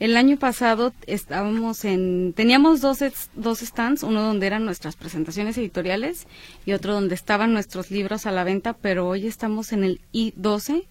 [0.00, 2.98] el año pasado estábamos en, teníamos dos,
[3.34, 6.26] dos stands, uno donde eran nuestras presentaciones editoriales
[6.66, 10.84] y otro donde estaban nuestros libros a la venta, pero hoy estamos en el I-12,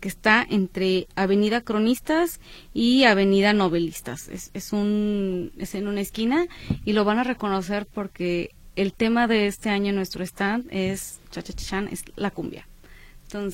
[0.00, 2.40] que está entre Avenida Cronistas
[2.74, 4.28] y Avenida Novelistas.
[4.28, 6.46] Es, es, un, es en una esquina
[6.84, 11.20] y lo van a reconocer porque el tema de este año en nuestro stand es,
[11.30, 12.66] chachachán, es la cumbia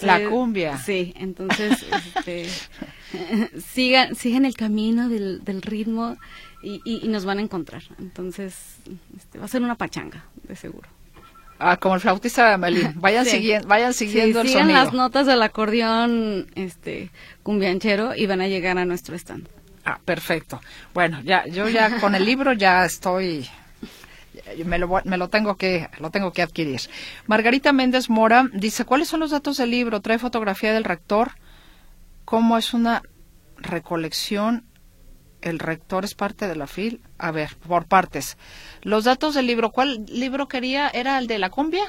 [0.02, 0.78] la cumbia.
[0.78, 1.84] Sí, entonces
[2.16, 2.46] este,
[3.66, 6.16] sigan, sigan el camino del, del ritmo
[6.62, 7.82] y, y, nos van a encontrar.
[7.98, 8.76] Entonces
[9.16, 10.88] este, va a ser una pachanga, de seguro.
[11.58, 12.94] Ah, como el flautista de Amelín.
[13.00, 17.10] Vayan, siguiendo, vayan siguiendo el sigan las notas del acordeón este,
[17.42, 19.48] cumbianchero y van a llegar a nuestro stand.
[19.84, 20.60] Ah, perfecto.
[20.94, 23.48] Bueno, ya yo ya con el libro ya estoy
[24.64, 26.80] me lo, me lo tengo que lo tengo que adquirir.
[27.26, 30.00] Margarita Méndez Mora dice, "¿Cuáles son los datos del libro?
[30.00, 31.32] Trae fotografía del rector.
[32.32, 33.02] ¿Cómo es una
[33.58, 34.64] recolección
[35.42, 37.02] el rector es parte de la FIL.
[37.18, 38.38] A ver, por partes.
[38.80, 40.88] Los datos del libro, ¿cuál libro quería?
[40.88, 41.82] ¿Era el de la cumbia?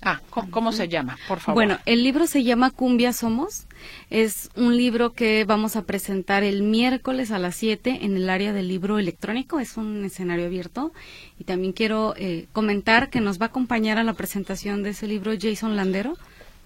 [0.00, 1.18] Ah, ¿cómo, se llama?
[1.28, 1.56] Por favor.
[1.56, 3.66] Bueno, el libro se llama Cumbia Somos.
[4.08, 8.54] Es un libro que vamos a presentar el miércoles a las 7 en el área
[8.54, 9.60] del libro electrónico.
[9.60, 10.94] Es un escenario abierto.
[11.38, 15.06] Y también quiero eh, comentar que nos va a acompañar a la presentación de ese
[15.06, 16.16] libro Jason Landero,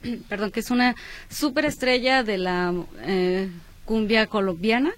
[0.28, 0.94] perdón, que es una
[1.28, 3.48] superestrella de la eh,
[3.84, 4.92] cumbia colombiana.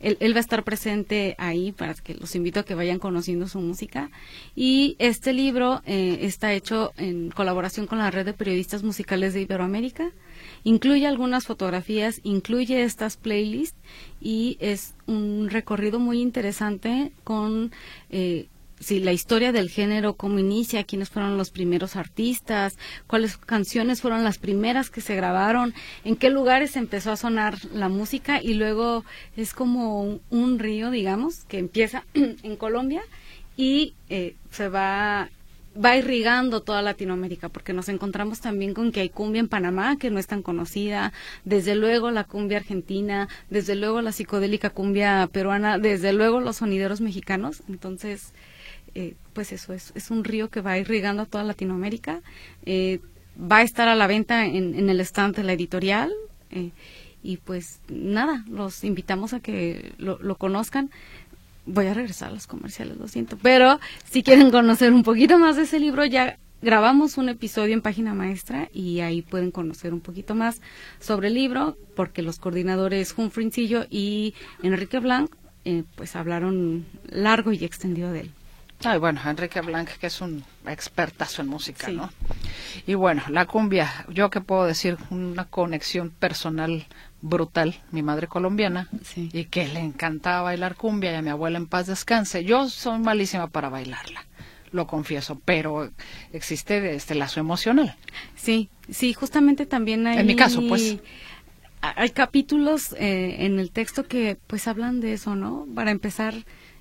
[0.00, 3.58] Él, va a estar presente ahí para que los invito a que vayan conociendo su
[3.58, 4.10] música.
[4.54, 9.40] Y este libro eh, está hecho en colaboración con la red de periodistas musicales de
[9.40, 10.12] Iberoamérica.
[10.62, 13.76] Incluye algunas fotografías, incluye estas playlists
[14.20, 17.72] y es un recorrido muy interesante con
[18.10, 18.46] eh,
[18.80, 24.24] sí, la historia del género, cómo inicia, quiénes fueron los primeros artistas, cuáles canciones fueron
[24.24, 29.04] las primeras que se grabaron, en qué lugares empezó a sonar la música y luego
[29.36, 33.02] es como un, río, digamos, que empieza en Colombia
[33.56, 35.30] y eh, se va
[35.84, 40.10] va irrigando toda Latinoamérica, porque nos encontramos también con que hay cumbia en Panamá, que
[40.10, 41.12] no es tan conocida,
[41.44, 47.00] desde luego la cumbia argentina, desde luego la psicodélica cumbia peruana, desde luego los sonideros
[47.00, 47.62] mexicanos.
[47.68, 48.32] Entonces,
[48.98, 52.20] eh, pues eso es, es un río que va irrigando a toda Latinoamérica.
[52.66, 52.98] Eh,
[53.40, 56.10] va a estar a la venta en, el stand de la editorial.
[56.50, 56.72] Eh,
[57.22, 60.90] y pues nada, los invitamos a que lo, conozcan.
[61.64, 63.38] Voy a regresar a los comerciales, lo siento.
[63.40, 67.82] Pero si quieren conocer un poquito más de ese libro, ya grabamos un episodio en
[67.82, 70.60] Página Maestra y ahí pueden conocer un poquito más
[70.98, 73.48] sobre el libro, porque los coordinadores Humphrey
[73.90, 74.34] y
[74.64, 75.30] Enrique Blanc
[75.94, 78.32] pues hablaron largo y extendido de él.
[78.84, 82.10] Ay, bueno, Enrique Blanc, que es un expertazo en música, ¿no?
[82.86, 86.86] Y bueno, la cumbia, yo que puedo decir, una conexión personal
[87.20, 91.66] brutal, mi madre colombiana, y que le encantaba bailar cumbia y a mi abuela en
[91.66, 92.44] paz descanse.
[92.44, 94.24] Yo soy malísima para bailarla,
[94.70, 95.90] lo confieso, pero
[96.32, 97.96] existe este lazo emocional.
[98.36, 100.18] Sí, sí, justamente también hay...
[100.18, 100.98] En mi caso, pues
[101.80, 105.66] hay capítulos eh, en el texto que pues hablan de eso, ¿no?
[105.74, 106.34] Para empezar,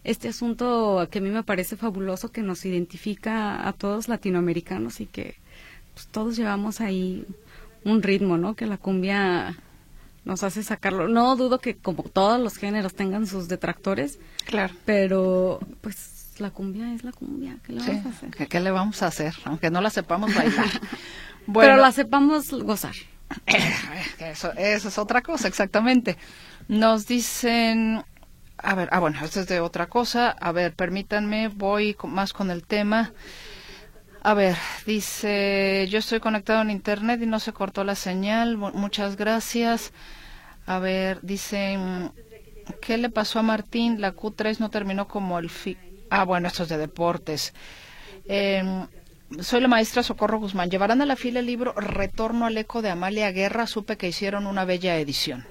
[0.08, 5.06] este asunto que a mí me parece fabuloso, que nos identifica a todos latinoamericanos y
[5.06, 5.36] que
[5.94, 7.26] pues, todos llevamos ahí
[7.84, 8.56] un ritmo, ¿no?
[8.56, 9.58] Que la cumbia
[10.24, 11.10] nos hace sacarlo.
[11.10, 14.18] No dudo que como todos los géneros tengan sus detractores.
[14.46, 14.74] Claro.
[14.86, 17.58] Pero pues la cumbia es la cumbia.
[17.64, 18.48] ¿Qué le vamos a hacer?
[18.48, 19.36] ¿Qué, le vamos a hacer?
[19.44, 20.68] Aunque no la sepamos bailar.
[21.48, 22.96] bueno, Pero la sepamos gozar.
[24.20, 26.16] Eso, eso es otra cosa, exactamente.
[26.70, 28.06] Nos dicen
[28.58, 30.32] a ver, ah, bueno, esto es de otra cosa.
[30.32, 33.14] A ver, permítanme, voy más con el tema.
[34.24, 38.58] A ver, dice, yo estoy conectado en internet y no se cortó la señal.
[38.58, 39.94] Muchas gracias.
[40.66, 41.78] A ver, dice,
[42.82, 44.02] ¿qué le pasó a Martín?
[44.02, 45.78] La Q3 no terminó como el fi
[46.10, 47.54] Ah, bueno, esto es de deportes.
[48.28, 48.88] Em,
[49.42, 50.70] soy la maestra Socorro Guzmán.
[50.70, 53.68] Llevarán a la fila el libro Retorno al eco de Amalia Guerra.
[53.68, 55.46] Supe que hicieron una bella edición.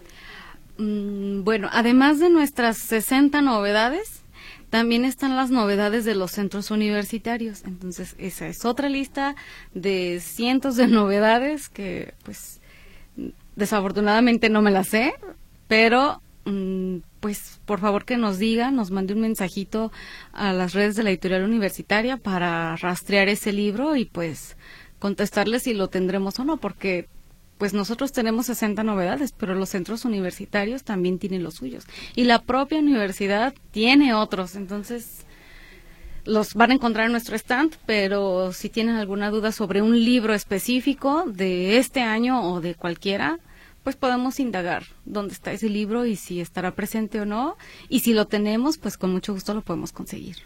[0.78, 4.22] Mm, bueno, además de nuestras 60 novedades,
[4.70, 7.62] también están las novedades de los centros universitarios.
[7.64, 9.36] Entonces, esa es otra lista
[9.74, 12.60] de cientos de novedades que, pues,
[13.54, 15.14] desafortunadamente no me las sé,
[15.68, 19.92] pero, mm, pues, por favor que nos diga, nos mande un mensajito
[20.32, 24.56] a las redes de la editorial universitaria para rastrear ese libro y, pues,
[24.98, 27.08] contestarle si lo tendremos o no, porque
[27.58, 31.84] pues nosotros tenemos 60 novedades, pero los centros universitarios también tienen los suyos.
[32.14, 34.56] Y la propia universidad tiene otros.
[34.56, 35.24] Entonces,
[36.24, 40.34] los van a encontrar en nuestro stand, pero si tienen alguna duda sobre un libro
[40.34, 43.38] específico de este año o de cualquiera,
[43.82, 47.56] pues podemos indagar dónde está ese libro y si estará presente o no.
[47.88, 50.36] Y si lo tenemos, pues con mucho gusto lo podemos conseguir.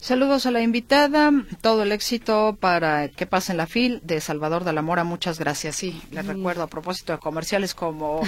[0.00, 4.72] Saludos a la invitada, todo el éxito para que pasen la FIL de Salvador de
[4.72, 5.76] la Mora, muchas gracias.
[5.76, 8.22] Sí, les recuerdo a propósito de comerciales como,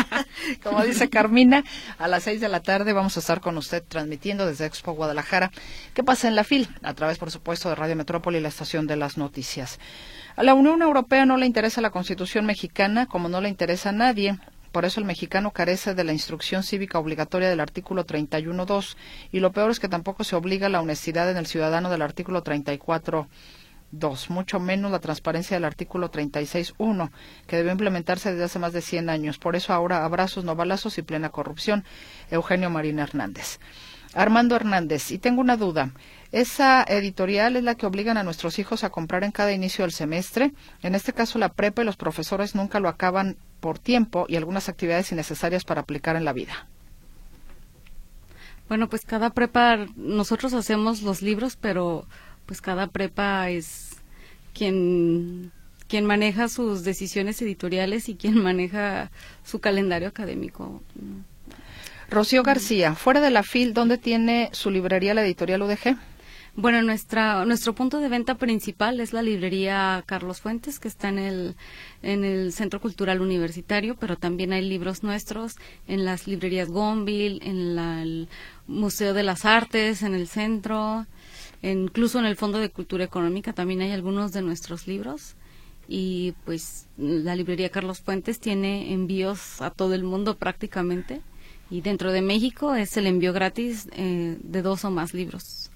[0.64, 1.62] como dice Carmina,
[1.98, 5.52] a las seis de la tarde vamos a estar con usted transmitiendo desde Expo Guadalajara.
[5.94, 6.68] ¿Qué pasa en la FIL?
[6.82, 9.78] A través, por supuesto, de Radio Metrópoli y la estación de las noticias.
[10.34, 13.92] A la Unión Europea no le interesa la Constitución mexicana, como no le interesa a
[13.92, 14.36] nadie.
[14.74, 18.96] Por eso el mexicano carece de la instrucción cívica obligatoria del artículo 31.2
[19.30, 22.42] y lo peor es que tampoco se obliga la honestidad en el ciudadano del artículo
[22.42, 23.28] 34
[23.92, 27.12] 2, mucho menos la transparencia del artículo 36.1,
[27.46, 29.38] que debe implementarse desde hace más de 100 años.
[29.38, 31.84] Por eso ahora abrazos, no balazos y plena corrupción.
[32.32, 33.60] Eugenio Marina Hernández.
[34.12, 35.92] Armando Hernández, y tengo una duda.
[36.32, 39.92] Esa editorial es la que obligan a nuestros hijos a comprar en cada inicio del
[39.92, 40.52] semestre.
[40.82, 44.68] En este caso, la prepa y los profesores nunca lo acaban por tiempo y algunas
[44.68, 46.66] actividades innecesarias para aplicar en la vida.
[48.68, 52.06] Bueno, pues cada prepa, nosotros hacemos los libros, pero
[52.46, 53.96] pues cada prepa es
[54.54, 55.52] quien
[55.88, 59.10] quien maneja sus decisiones editoriales y quien maneja
[59.44, 60.82] su calendario académico.
[62.10, 65.96] Rocío García, fuera de la FIL, ¿dónde tiene su librería la editorial UDG?
[66.56, 71.18] Bueno, nuestra, nuestro punto de venta principal es la librería Carlos Fuentes, que está en
[71.18, 71.56] el,
[72.00, 75.56] en el Centro Cultural Universitario, pero también hay libros nuestros
[75.88, 78.28] en las librerías Gonville, en el
[78.68, 81.06] Museo de las Artes, en el centro,
[81.60, 85.34] incluso en el Fondo de Cultura Económica también hay algunos de nuestros libros.
[85.88, 91.20] Y pues la librería Carlos Fuentes tiene envíos a todo el mundo prácticamente.
[91.68, 95.72] Y dentro de México es el envío gratis eh, de dos o más libros.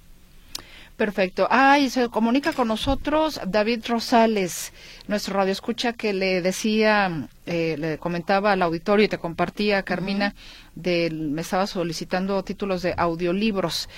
[0.99, 1.47] Perfecto.
[1.49, 4.73] Ah, y se comunica con nosotros David Rosales,
[5.07, 10.35] nuestro radio escucha que le decía, eh, le comentaba al auditorio y te compartía, Carmina,
[10.75, 13.89] me estaba solicitando títulos de audiolibros.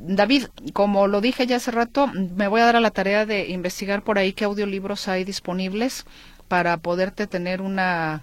[0.00, 3.48] David, como lo dije ya hace rato, me voy a dar a la tarea de
[3.48, 6.06] investigar por ahí qué audiolibros hay disponibles
[6.48, 8.22] para poderte tener una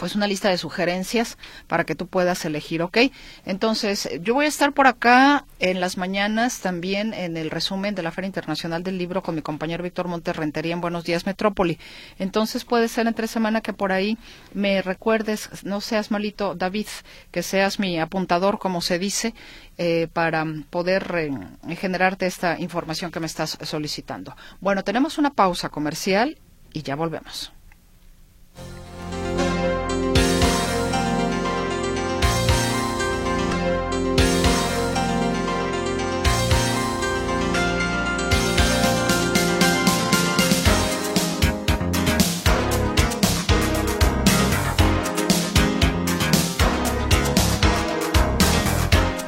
[0.00, 1.36] pues una lista de sugerencias
[1.66, 2.96] para que tú puedas elegir, ¿ok?
[3.44, 8.02] Entonces, yo voy a estar por acá en las mañanas también en el resumen de
[8.02, 11.78] la Feria Internacional del Libro con mi compañero Víctor Monterrentería en Buenos Días Metrópoli.
[12.18, 14.16] Entonces, puede ser entre semana que por ahí
[14.54, 16.86] me recuerdes, no seas malito, David,
[17.30, 19.34] que seas mi apuntador, como se dice,
[19.76, 24.34] eh, para poder eh, generarte esta información que me estás solicitando.
[24.60, 26.38] Bueno, tenemos una pausa comercial
[26.72, 27.52] y ya volvemos.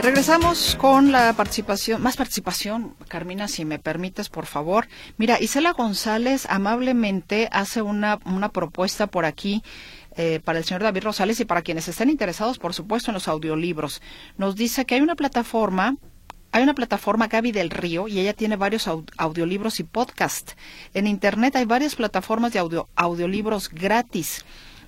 [0.03, 4.89] Regresamos con la participación, más participación, Carmina, si me permites, por favor.
[5.17, 9.63] Mira, Isela González amablemente hace una, una propuesta por aquí
[10.17, 13.29] eh, para el señor David Rosales y para quienes estén interesados, por supuesto, en los
[13.29, 14.03] audiolibros.
[14.37, 15.97] Nos dice que hay una plataforma
[16.51, 18.87] hay una plataforma Gaby del Río y ella tiene varios
[19.17, 20.53] audiolibros y podcast.
[20.93, 24.45] En Internet hay varias plataformas de audio, audiolibros gratis.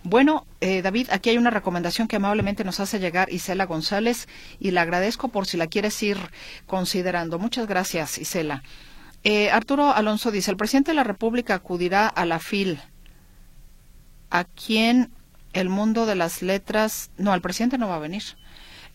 [0.06, 4.28] Bueno, eh, David, aquí hay una recomendación que amablemente nos hace llegar Isela González
[4.60, 6.18] y le agradezco por si la quieres ir
[6.66, 7.38] considerando.
[7.38, 8.62] Muchas gracias, Isela.
[9.24, 12.78] Eh, Arturo Alonso dice, el presidente de la República acudirá a la FIL,
[14.28, 15.10] a quien
[15.54, 18.24] el mundo de las letras, no, el presidente no va a venir.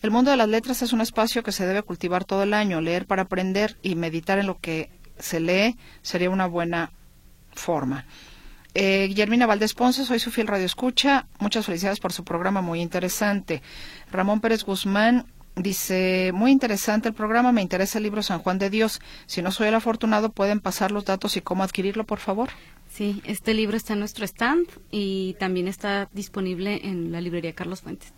[0.02, 2.80] El mundo de las letras es un espacio que se debe cultivar todo el año.
[2.80, 6.92] Leer para aprender y meditar en lo que se lee sería una buena
[7.52, 8.06] forma.
[8.74, 11.26] Eh, Guillermina Valdés Ponce, soy su fiel radio escucha.
[11.38, 13.62] Muchas felicidades por su programa, muy interesante.
[14.10, 18.70] Ramón Pérez Guzmán dice, muy interesante el programa, me interesa el libro San Juan de
[18.70, 19.00] Dios.
[19.26, 22.50] Si no soy el afortunado, ¿pueden pasar los datos y cómo adquirirlo, por favor?
[22.88, 27.82] Sí, este libro está en nuestro stand y también está disponible en la librería Carlos
[27.82, 28.12] Fuentes.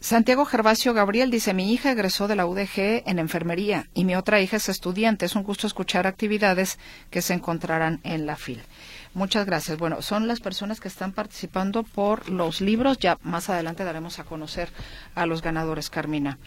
[0.00, 4.40] Santiago Gervasio Gabriel dice, mi hija egresó de la UDG en enfermería y mi otra
[4.40, 5.24] hija es estudiante.
[5.24, 6.78] Es un gusto escuchar actividades
[7.10, 8.60] que se encontrarán en la FIL.
[9.14, 9.78] Muchas gracias.
[9.78, 12.98] Bueno, son las personas que están participando por los libros.
[12.98, 14.70] Ya más adelante daremos a conocer
[15.14, 16.38] a los ganadores, Carmina.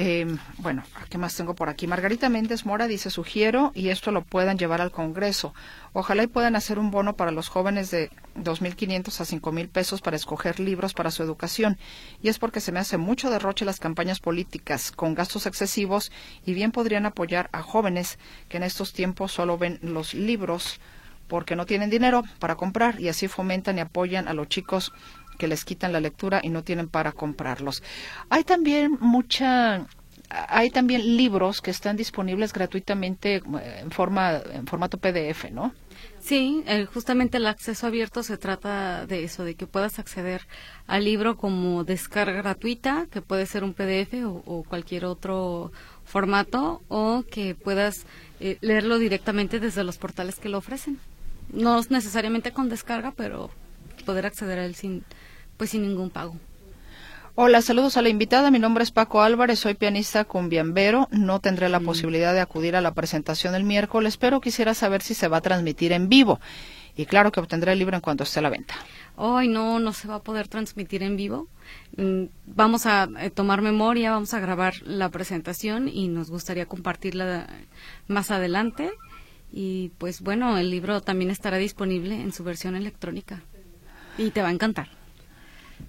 [0.00, 0.26] Eh,
[0.58, 1.86] bueno, ¿qué más tengo por aquí?
[1.88, 5.52] Margarita Méndez Mora dice, sugiero y esto lo puedan llevar al Congreso.
[5.92, 10.16] Ojalá y puedan hacer un bono para los jóvenes de 2.500 a 5.000 pesos para
[10.16, 11.78] escoger libros para su educación.
[12.22, 16.10] Y es porque se me hace mucho derroche las campañas políticas con gastos excesivos
[16.46, 18.18] y bien podrían apoyar a jóvenes
[18.48, 20.80] que en estos tiempos solo ven los libros
[21.28, 24.92] porque no tienen dinero para comprar y así fomentan y apoyan a los chicos
[25.38, 27.82] que les quitan la lectura y no tienen para comprarlos.
[28.28, 29.86] Hay también mucha
[30.30, 33.42] hay también libros que están disponibles gratuitamente eh,
[33.80, 35.72] en forma en formato PDF, ¿no?
[36.20, 40.42] Sí, justamente el acceso abierto se trata de eso, de que puedas acceder
[40.86, 45.72] al libro como descarga gratuita, que puede ser un PDF o, cualquier otro
[46.04, 48.04] formato, o que puedas
[48.40, 50.98] eh, leerlo directamente desde los portales que lo ofrecen
[51.52, 53.50] no es necesariamente con descarga, pero
[54.04, 55.04] poder acceder a él sin,
[55.56, 56.36] pues sin ningún pago.
[57.40, 58.50] Hola, saludos a la invitada.
[58.50, 61.06] Mi nombre es Paco Álvarez, soy pianista cumbiambero.
[61.12, 61.84] No tendré la mm.
[61.84, 65.40] posibilidad de acudir a la presentación el miércoles, pero quisiera saber si se va a
[65.40, 66.40] transmitir en vivo.
[66.96, 68.74] Y claro que obtendré el libro en cuanto esté a la venta.
[69.14, 71.46] Hoy no, no se va a poder transmitir en vivo.
[71.96, 77.46] Mm, vamos a eh, tomar memoria, vamos a grabar la presentación y nos gustaría compartirla
[78.08, 78.90] más adelante.
[79.52, 83.42] Y pues bueno, el libro también estará disponible en su versión electrónica
[84.18, 84.88] y te va a encantar.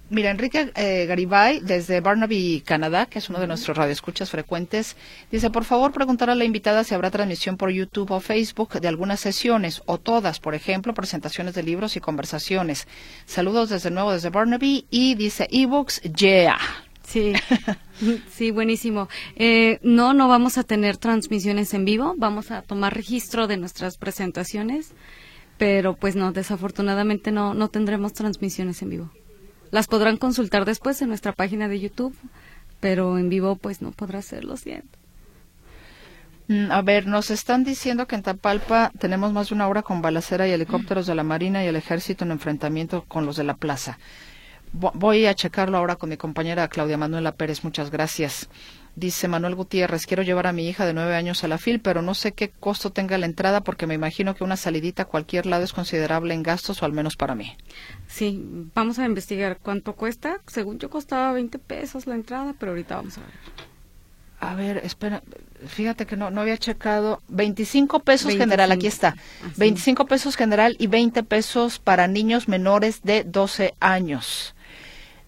[0.08, 4.96] Mira, Enrique eh, Garibay, desde Barnaby, Canadá, que es uno de nuestros radioescuchas frecuentes,
[5.30, 8.88] dice, por favor, preguntar a la invitada si habrá transmisión por YouTube o Facebook de
[8.88, 12.88] algunas sesiones o todas, por ejemplo, presentaciones de libros y conversaciones.
[13.24, 16.58] Saludos desde nuevo desde Barnaby y dice, ebooks, yeah.
[17.10, 17.32] Sí,
[18.30, 19.08] sí, buenísimo.
[19.34, 23.96] Eh, no, no vamos a tener transmisiones en vivo, vamos a tomar registro de nuestras
[23.96, 24.92] presentaciones,
[25.58, 29.10] pero pues no, desafortunadamente no, no tendremos transmisiones en vivo.
[29.72, 32.14] Las podrán consultar después en nuestra página de YouTube,
[32.78, 34.96] pero en vivo pues no podrá ser, lo siento.
[36.46, 40.00] Mm, a ver, nos están diciendo que en Tapalpa tenemos más de una hora con
[40.00, 43.54] balacera y helicópteros de la Marina y el Ejército en enfrentamiento con los de la
[43.54, 43.98] plaza.
[44.72, 47.64] Voy a checarlo ahora con mi compañera Claudia Manuela Pérez.
[47.64, 48.48] Muchas gracias.
[48.96, 52.02] Dice Manuel Gutiérrez, quiero llevar a mi hija de nueve años a la FIL, pero
[52.02, 55.46] no sé qué costo tenga la entrada porque me imagino que una salidita a cualquier
[55.46, 57.56] lado es considerable en gastos o al menos para mí.
[58.08, 58.42] Sí,
[58.74, 60.40] vamos a investigar cuánto cuesta.
[60.46, 63.30] Según yo costaba 20 pesos la entrada, pero ahorita vamos a ver.
[64.40, 65.22] A ver, espera,
[65.66, 67.22] fíjate que no, no había checado.
[67.28, 69.14] 25 pesos general, aquí está.
[69.56, 74.54] 25 pesos general y 20 pesos para niños menores de 12 años.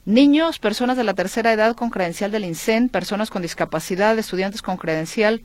[0.04, 4.76] Niños, personas de la tercera edad con credencial del INSEN, personas con discapacidad, estudiantes con
[4.76, 5.42] credencial,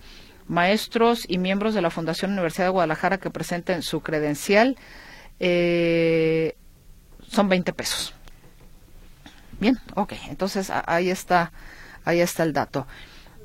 [0.47, 4.76] maestros y miembros de la Fundación Universidad de Guadalajara que presenten su credencial,
[5.39, 6.55] eh,
[7.30, 8.16] son 20 pesos.
[9.60, 11.51] Bien, ok, entonces ahí está,
[12.03, 12.88] ahí está el dato.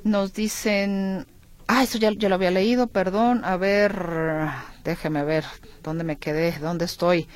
[0.04, 1.26] Nos dicen,
[1.66, 3.92] ah, eso ya, ya lo había leído, perdón, a ver,
[4.82, 5.44] déjeme ver,
[5.82, 6.52] ¿dónde me quedé?
[6.58, 7.28] ¿Dónde estoy?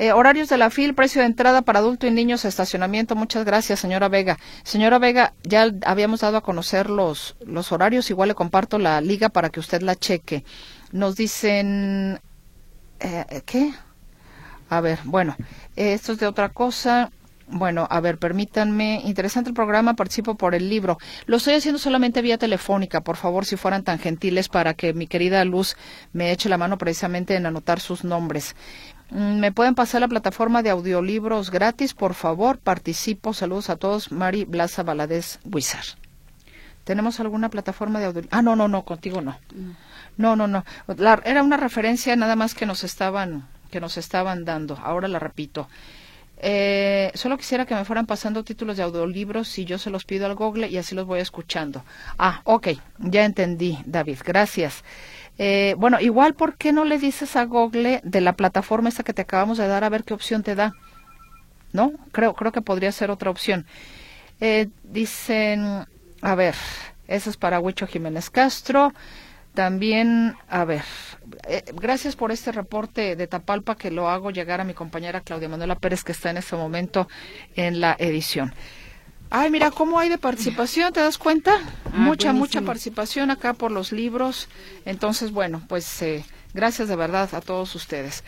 [0.00, 3.16] Eh, horarios de la FIL, precio de entrada para adulto y niños, estacionamiento.
[3.16, 4.38] Muchas gracias, señora Vega.
[4.62, 7.36] Señora Vega, ya habíamos dado a conocer los,
[7.70, 8.08] horarios.
[8.08, 10.42] Igual le comparto la liga para que usted la cheque.
[10.90, 12.18] Nos dicen.
[12.98, 13.74] Eh, ¿Qué?
[14.70, 15.36] A ver, bueno,
[15.76, 17.10] esto es de otra cosa.
[17.48, 19.02] Bueno, a ver, permítanme.
[19.04, 20.96] Interesante el programa, participo por el libro.
[21.26, 25.06] Lo estoy haciendo solamente vía telefónica, por favor, si fueran tan gentiles para que mi
[25.06, 25.76] querida Luz
[26.14, 28.54] me eche la mano precisamente en anotar sus nombres.
[29.10, 31.94] Mm, ¿Me pueden pasar la plataforma de audiolibros gratis?
[31.94, 33.34] Por favor, participo.
[33.34, 34.12] Saludos a todos.
[34.12, 35.84] Mari Blasa Valadez Huizar.
[36.84, 38.38] ¿Tenemos alguna plataforma de audiolibros?
[38.38, 39.38] Ah, no, no, no, contigo no.
[40.16, 40.64] No, no, no.
[41.24, 44.78] era una referencia nada más que nos estaban, que nos estaban dando.
[44.82, 45.68] Ahora la repito.
[46.42, 50.24] Eh, solo quisiera que me fueran pasando títulos de audiolibros y yo se los pido
[50.24, 51.84] al Google y así los voy escuchando.
[52.18, 54.18] Ah, ok, ya entendí, David.
[54.24, 54.82] Gracias.
[55.42, 59.14] Eh, bueno, igual, ¿por qué no le dices a Google de la plataforma esta que
[59.14, 60.74] te acabamos de dar a ver qué opción te da?
[61.72, 61.92] ¿No?
[62.12, 63.64] Creo, creo que podría ser otra opción.
[64.42, 65.86] Eh, dicen,
[66.20, 66.54] a ver,
[67.08, 68.92] eso es para Huicho Jiménez Castro.
[69.54, 70.84] También, a ver,
[71.48, 75.48] eh, gracias por este reporte de Tapalpa que lo hago llegar a mi compañera Claudia
[75.48, 77.08] Manuela Pérez que está en este momento
[77.56, 78.52] en la edición.
[79.30, 81.52] Ay, mira cómo hay de participación, ¿te das cuenta?
[81.86, 84.48] Ah, mucha, mucha participación acá por los libros.
[84.84, 88.24] Entonces, bueno, pues eh, gracias de verdad a todos ustedes.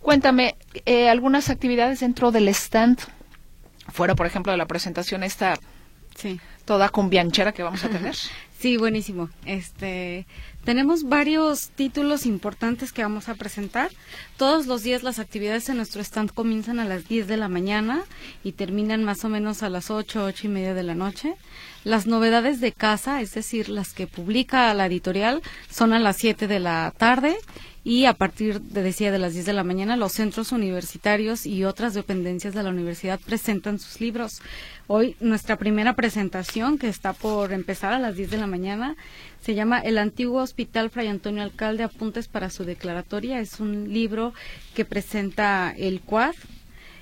[0.00, 2.98] Cuéntame, eh, algunas actividades dentro del stand,
[3.88, 5.58] fuera, por ejemplo, de la presentación esta
[6.16, 6.40] sí.
[6.64, 8.16] toda cumbianchera que vamos a tener.
[8.58, 9.28] Sí, buenísimo.
[9.44, 10.26] Este,
[10.64, 13.90] tenemos varios títulos importantes que vamos a presentar.
[14.36, 18.04] Todos los días las actividades en nuestro stand comienzan a las 10 de la mañana
[18.44, 21.36] y terminan más o menos a las 8, ocho y media de la noche.
[21.84, 26.48] Las novedades de casa, es decir, las que publica la editorial, son a las 7
[26.48, 27.34] de la tarde
[27.82, 31.64] y a partir de, decía, de las 10 de la mañana, los centros universitarios y
[31.64, 34.42] otras dependencias de la universidad presentan sus libros.
[34.88, 38.96] Hoy nuestra primera presentación, que está por empezar a las 10 de la mañana,
[39.40, 43.38] se llama El antiguo Hospital Fray Antonio Alcalde, apuntes para su declaratoria.
[43.38, 44.25] Es un libro
[44.74, 46.34] que presenta el CUAD.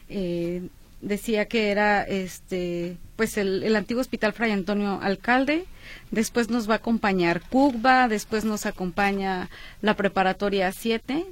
[0.08, 0.62] Eh,
[1.00, 5.66] decía que era este pues el, antiguo hospital Fray Antonio Alcalde,
[6.10, 9.48] después nos va a acompañar CUGBA, después nos acompaña
[9.82, 11.24] la preparatoria 7,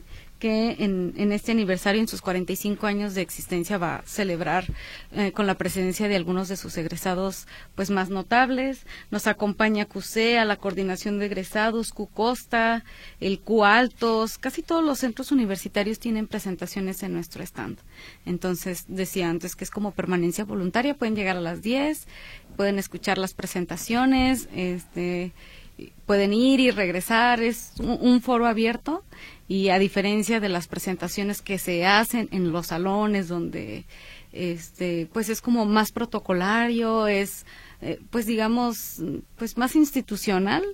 [0.43, 4.65] que en, en, este aniversario, en sus 45 años de existencia, va a celebrar
[5.13, 8.85] eh, con la presencia de algunos de sus egresados pues más notables.
[9.13, 12.83] Nos acompaña CUSEA, la coordinación de egresados, CUCOSTA,
[13.21, 17.79] el CUALTOS, casi todos los centros universitarios tienen presentaciones en nuestro stand.
[18.27, 22.09] Entonces, decía antes que es como permanencia voluntaria, pueden llegar a las 10,
[22.57, 25.31] pueden escuchar las presentaciones, este
[26.07, 29.05] pueden ir y regresar, es un, foro abierto
[29.53, 33.85] y a diferencia de las presentaciones que se hacen en los salones donde
[34.33, 37.45] este pues es como más protocolario, es
[37.83, 39.03] eh, pues digamos
[39.37, 40.65] pues más institucional.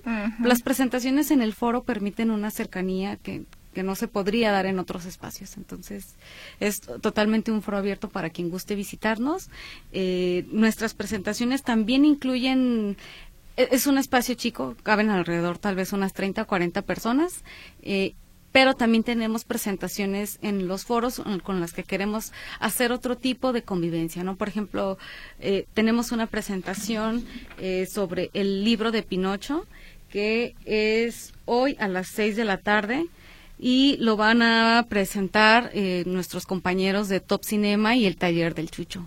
[0.41, 4.79] Las presentaciones en el foro permiten una cercanía que, que no se podría dar en
[4.79, 5.57] otros espacios.
[5.57, 6.15] Entonces,
[6.61, 9.49] es totalmente un foro abierto para quien guste visitarnos.
[9.91, 12.95] Eh, nuestras presentaciones también incluyen
[13.57, 17.43] e-, es un espacio chico, caben alrededor tal vez unas 30 o 40 personas,
[17.81, 18.13] eh,
[18.51, 23.63] pero también tenemos presentaciones en los foros con las que queremos hacer otro tipo de
[23.63, 24.35] convivencia, ¿no?
[24.35, 24.97] Por ejemplo,
[25.39, 27.25] eh, tenemos una presentación
[27.59, 29.65] eh, sobre el libro de Pinocho,
[30.09, 33.05] que es hoy a las 6 de la tarde
[33.59, 35.71] y lo van a presentar
[36.05, 39.05] nuestros compañeros de Top Cinema y el Taller del Chucho.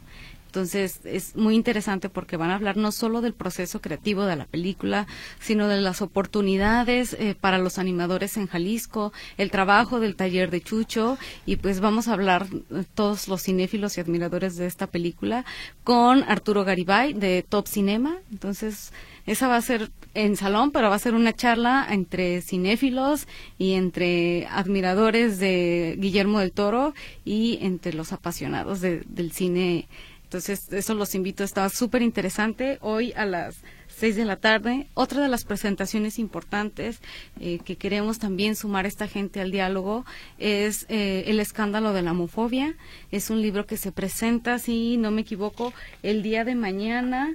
[0.52, 4.44] Entonces es muy interesante porque van a hablar no solo del proceso creativo de la
[4.44, 5.06] película,
[5.40, 10.60] sino de las oportunidades eh, para los animadores en Jalisco, el trabajo del taller de
[10.60, 15.46] Chucho y pues vamos a hablar eh, todos los cinéfilos y admiradores de esta película
[15.84, 18.18] con Arturo Garibay de Top Cinema.
[18.30, 18.92] Entonces
[19.24, 23.26] esa va a ser en salón, pero va a ser una charla entre cinéfilos
[23.56, 26.92] y entre admiradores de Guillermo del Toro
[27.24, 29.88] y entre los apasionados del cine
[30.32, 32.78] entonces, eso los invito, está súper interesante.
[32.80, 33.56] Hoy a las
[33.88, 34.86] seis de la tarde.
[34.94, 37.02] Otra de las presentaciones importantes
[37.38, 40.06] eh, que queremos también sumar a esta gente al diálogo
[40.38, 42.76] es eh, El escándalo de la homofobia.
[43.10, 47.34] Es un libro que se presenta, si no me equivoco, el día de mañana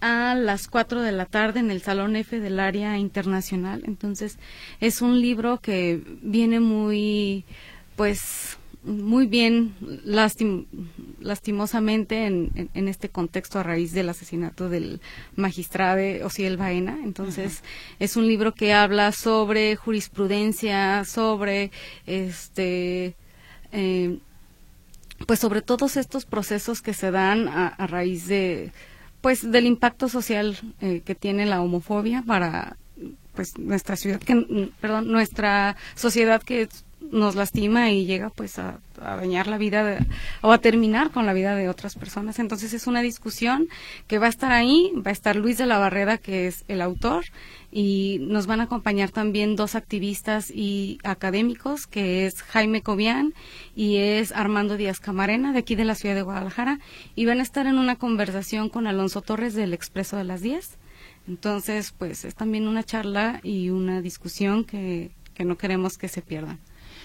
[0.00, 3.82] a las cuatro de la tarde en el Salón F del área internacional.
[3.84, 4.38] Entonces,
[4.80, 7.44] es un libro que viene muy,
[7.94, 9.74] pues, muy bien
[11.22, 15.00] lastimosamente en, en, este contexto a raíz del asesinato del
[15.36, 15.82] magistrado
[16.24, 16.98] Osiel Baena.
[17.02, 17.62] Entonces,
[17.98, 21.70] es un libro que habla sobre jurisprudencia, sobre
[22.06, 23.14] este
[23.72, 24.18] eh,
[25.26, 28.72] pues sobre todos estos procesos que se dan a, raíz de
[29.20, 32.76] pues del impacto social eh, que tiene la homofobia para
[33.34, 36.68] pues nuestra ciudad que perdón nuestra sociedad que
[37.10, 39.98] nos lastima y llega pues a, dañar la vida
[40.42, 42.38] o a terminar con la vida de otras personas.
[42.38, 43.68] Entonces es una discusión
[44.06, 46.80] que va a estar ahí, va a estar Luis de la Barrera que es el
[46.80, 47.24] autor
[47.72, 53.34] y nos van a acompañar también dos activistas y académicos que es Jaime Cobian
[53.74, 56.78] y es Armando Díaz Camarena de aquí de la ciudad de Guadalajara
[57.16, 60.78] y van a estar en una conversación con Alonso Torres del Expreso de las 10.
[61.28, 66.22] Entonces, pues es también una charla y una discusión que, que no queremos que se
[66.22, 66.58] pierdan.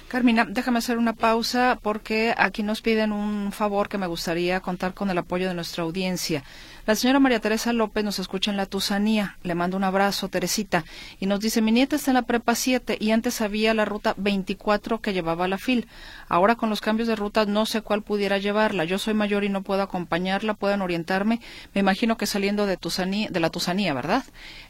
[0.07, 4.93] Carmina, déjame hacer una pausa porque aquí nos piden un favor que me gustaría contar
[4.93, 6.43] con el apoyo de nuestra audiencia.
[6.87, 9.35] La señora María Teresa López nos escucha en la Tusanía.
[9.43, 10.85] Le mando un abrazo, Teresita.
[11.19, 14.13] Y nos dice, mi nieta está en la prepa 7 y antes había la ruta
[14.15, 15.85] 24 que llevaba a la FIL.
[16.29, 18.85] Ahora con los cambios de ruta no sé cuál pudiera llevarla.
[18.85, 20.53] Yo soy mayor y no puedo acompañarla.
[20.53, 21.41] Pueden orientarme.
[21.73, 24.23] Me imagino que saliendo de, Tusanía, de la Tusanía, ¿verdad?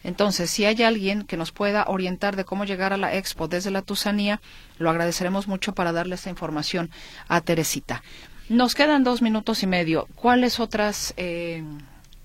[0.04, 3.70] Entonces, si hay alguien que nos pueda orientar de cómo llegar a la expo desde
[3.70, 4.42] la Tusanía,
[4.80, 6.90] lo agradeceremos mucho para darle esta información
[7.28, 8.02] a Teresita.
[8.50, 10.08] Nos quedan dos minutos y medio.
[10.16, 11.62] ¿Cuáles otras eh,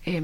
[0.04, 0.22] eh,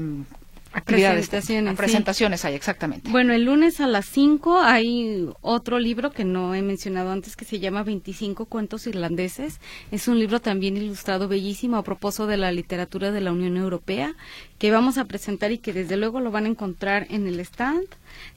[0.85, 3.09] presentaciones, presentaciones hay, exactamente.
[3.09, 7.45] Bueno, el lunes a las 5 hay otro libro que no he mencionado antes que
[7.45, 9.59] se llama 25 cuentos irlandeses.
[9.91, 14.15] Es un libro también ilustrado bellísimo a propósito de la literatura de la Unión Europea
[14.59, 17.87] que vamos a presentar y que desde luego lo van a encontrar en el stand.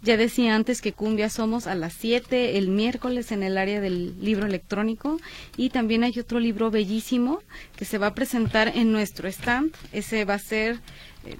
[0.02, 4.14] Ya decía antes que Cumbia somos a las 7 el miércoles en el área del
[4.22, 5.18] libro electrónico
[5.56, 7.40] y también hay otro libro bellísimo
[7.76, 9.74] que se va a presentar en nuestro stand.
[9.92, 10.78] Ese va a ser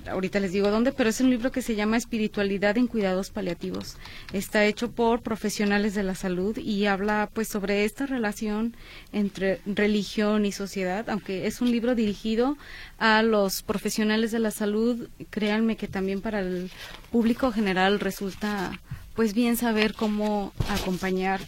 [0.07, 3.97] ahorita les digo dónde, pero es un libro que se llama Espiritualidad en Cuidados Paliativos.
[4.33, 8.75] Está hecho por profesionales de la salud y habla pues sobre esta relación
[9.13, 12.57] entre religión y sociedad, aunque es un libro dirigido
[12.99, 16.71] a los profesionales de la salud, créanme que también para el
[17.11, 18.81] público general resulta
[19.15, 21.41] pues bien saber cómo acompañar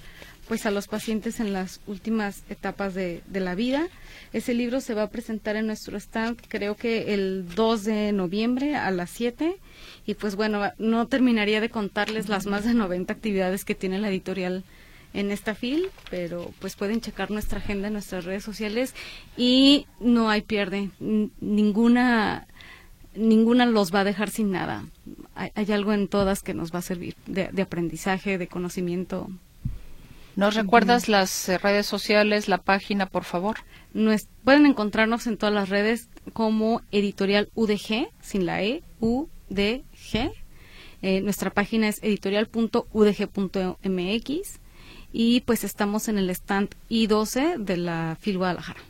[0.48, 3.88] pues a los pacientes en las últimas etapas de, de, la vida.
[4.34, 8.74] Ese libro se va a presentar en nuestro stand creo que el 2 de noviembre
[8.74, 9.56] a las 7
[10.06, 14.08] y pues bueno, no terminaría de contarles las más de 90 actividades que tiene la
[14.08, 14.64] editorial
[15.12, 18.92] en esta fil, pero pues pueden checar nuestra agenda en nuestras redes sociales
[19.36, 20.90] y no hay pierde.
[20.98, 22.48] Ninguna
[23.14, 24.84] ninguna los va a dejar sin nada.
[25.36, 29.30] Hay, algo en todas que nos va a servir de, aprendizaje, de conocimiento.
[30.36, 33.56] ¿Nos recuerdas las eh, redes sociales, la página, por favor?
[34.42, 40.32] pueden encontrarnos en todas las redes como editorial UDG, sin la E, UDG.
[41.02, 44.60] Eh, nuestra página es editorial.udg.mx
[45.12, 48.80] y pues estamos en el stand I12 de la FIL Guadalajara.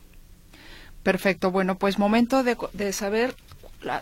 [1.02, 3.34] Perfecto, bueno, pues momento de, de saber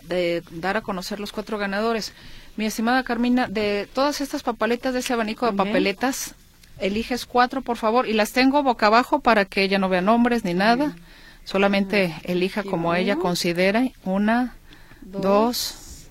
[0.03, 2.13] de dar a conocer los cuatro ganadores.
[2.55, 6.35] Mi estimada Carmina, de todas estas papeletas, de ese abanico de papeletas,
[6.79, 10.43] eliges cuatro, por favor, y las tengo boca abajo para que ella no vea nombres
[10.43, 10.95] ni nada.
[11.43, 13.83] Solamente elija como ella considera.
[14.05, 14.55] Una,
[15.01, 16.07] dos,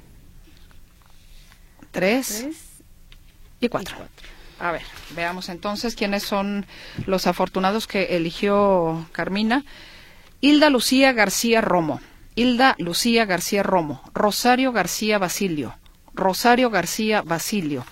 [1.90, 2.46] tres,
[3.60, 3.96] y cuatro.
[4.58, 4.82] A ver,
[5.16, 6.66] veamos entonces quiénes son
[7.06, 9.64] los afortunados que eligió Carmina.
[10.40, 12.00] Hilda Lucía García Romo.
[12.34, 15.76] Hilda Lucía García Romo, Rosario García Basilio,
[16.14, 17.84] Rosario García Basilio,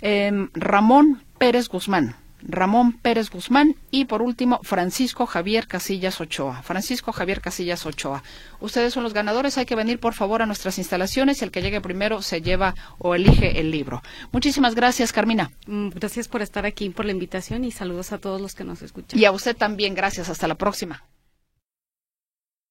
[0.00, 2.14] em, Ramón Pérez Guzmán,
[2.44, 6.62] Ramón Pérez Guzmán y por último Francisco Javier Casillas Ochoa.
[6.62, 8.22] Francisco Javier Casillas Ochoa.
[8.60, 11.60] Ustedes son los ganadores, hay que venir por favor a nuestras instalaciones y el que
[11.60, 14.04] llegue primero se lleva o elige el libro.
[14.30, 15.50] Muchísimas gracias, Carmina.
[15.66, 18.80] Mm, gracias por estar aquí, por la invitación y saludos a todos los que nos
[18.80, 19.18] escuchan.
[19.18, 20.28] Y a usted también, gracias.
[20.28, 21.02] Hasta la próxima.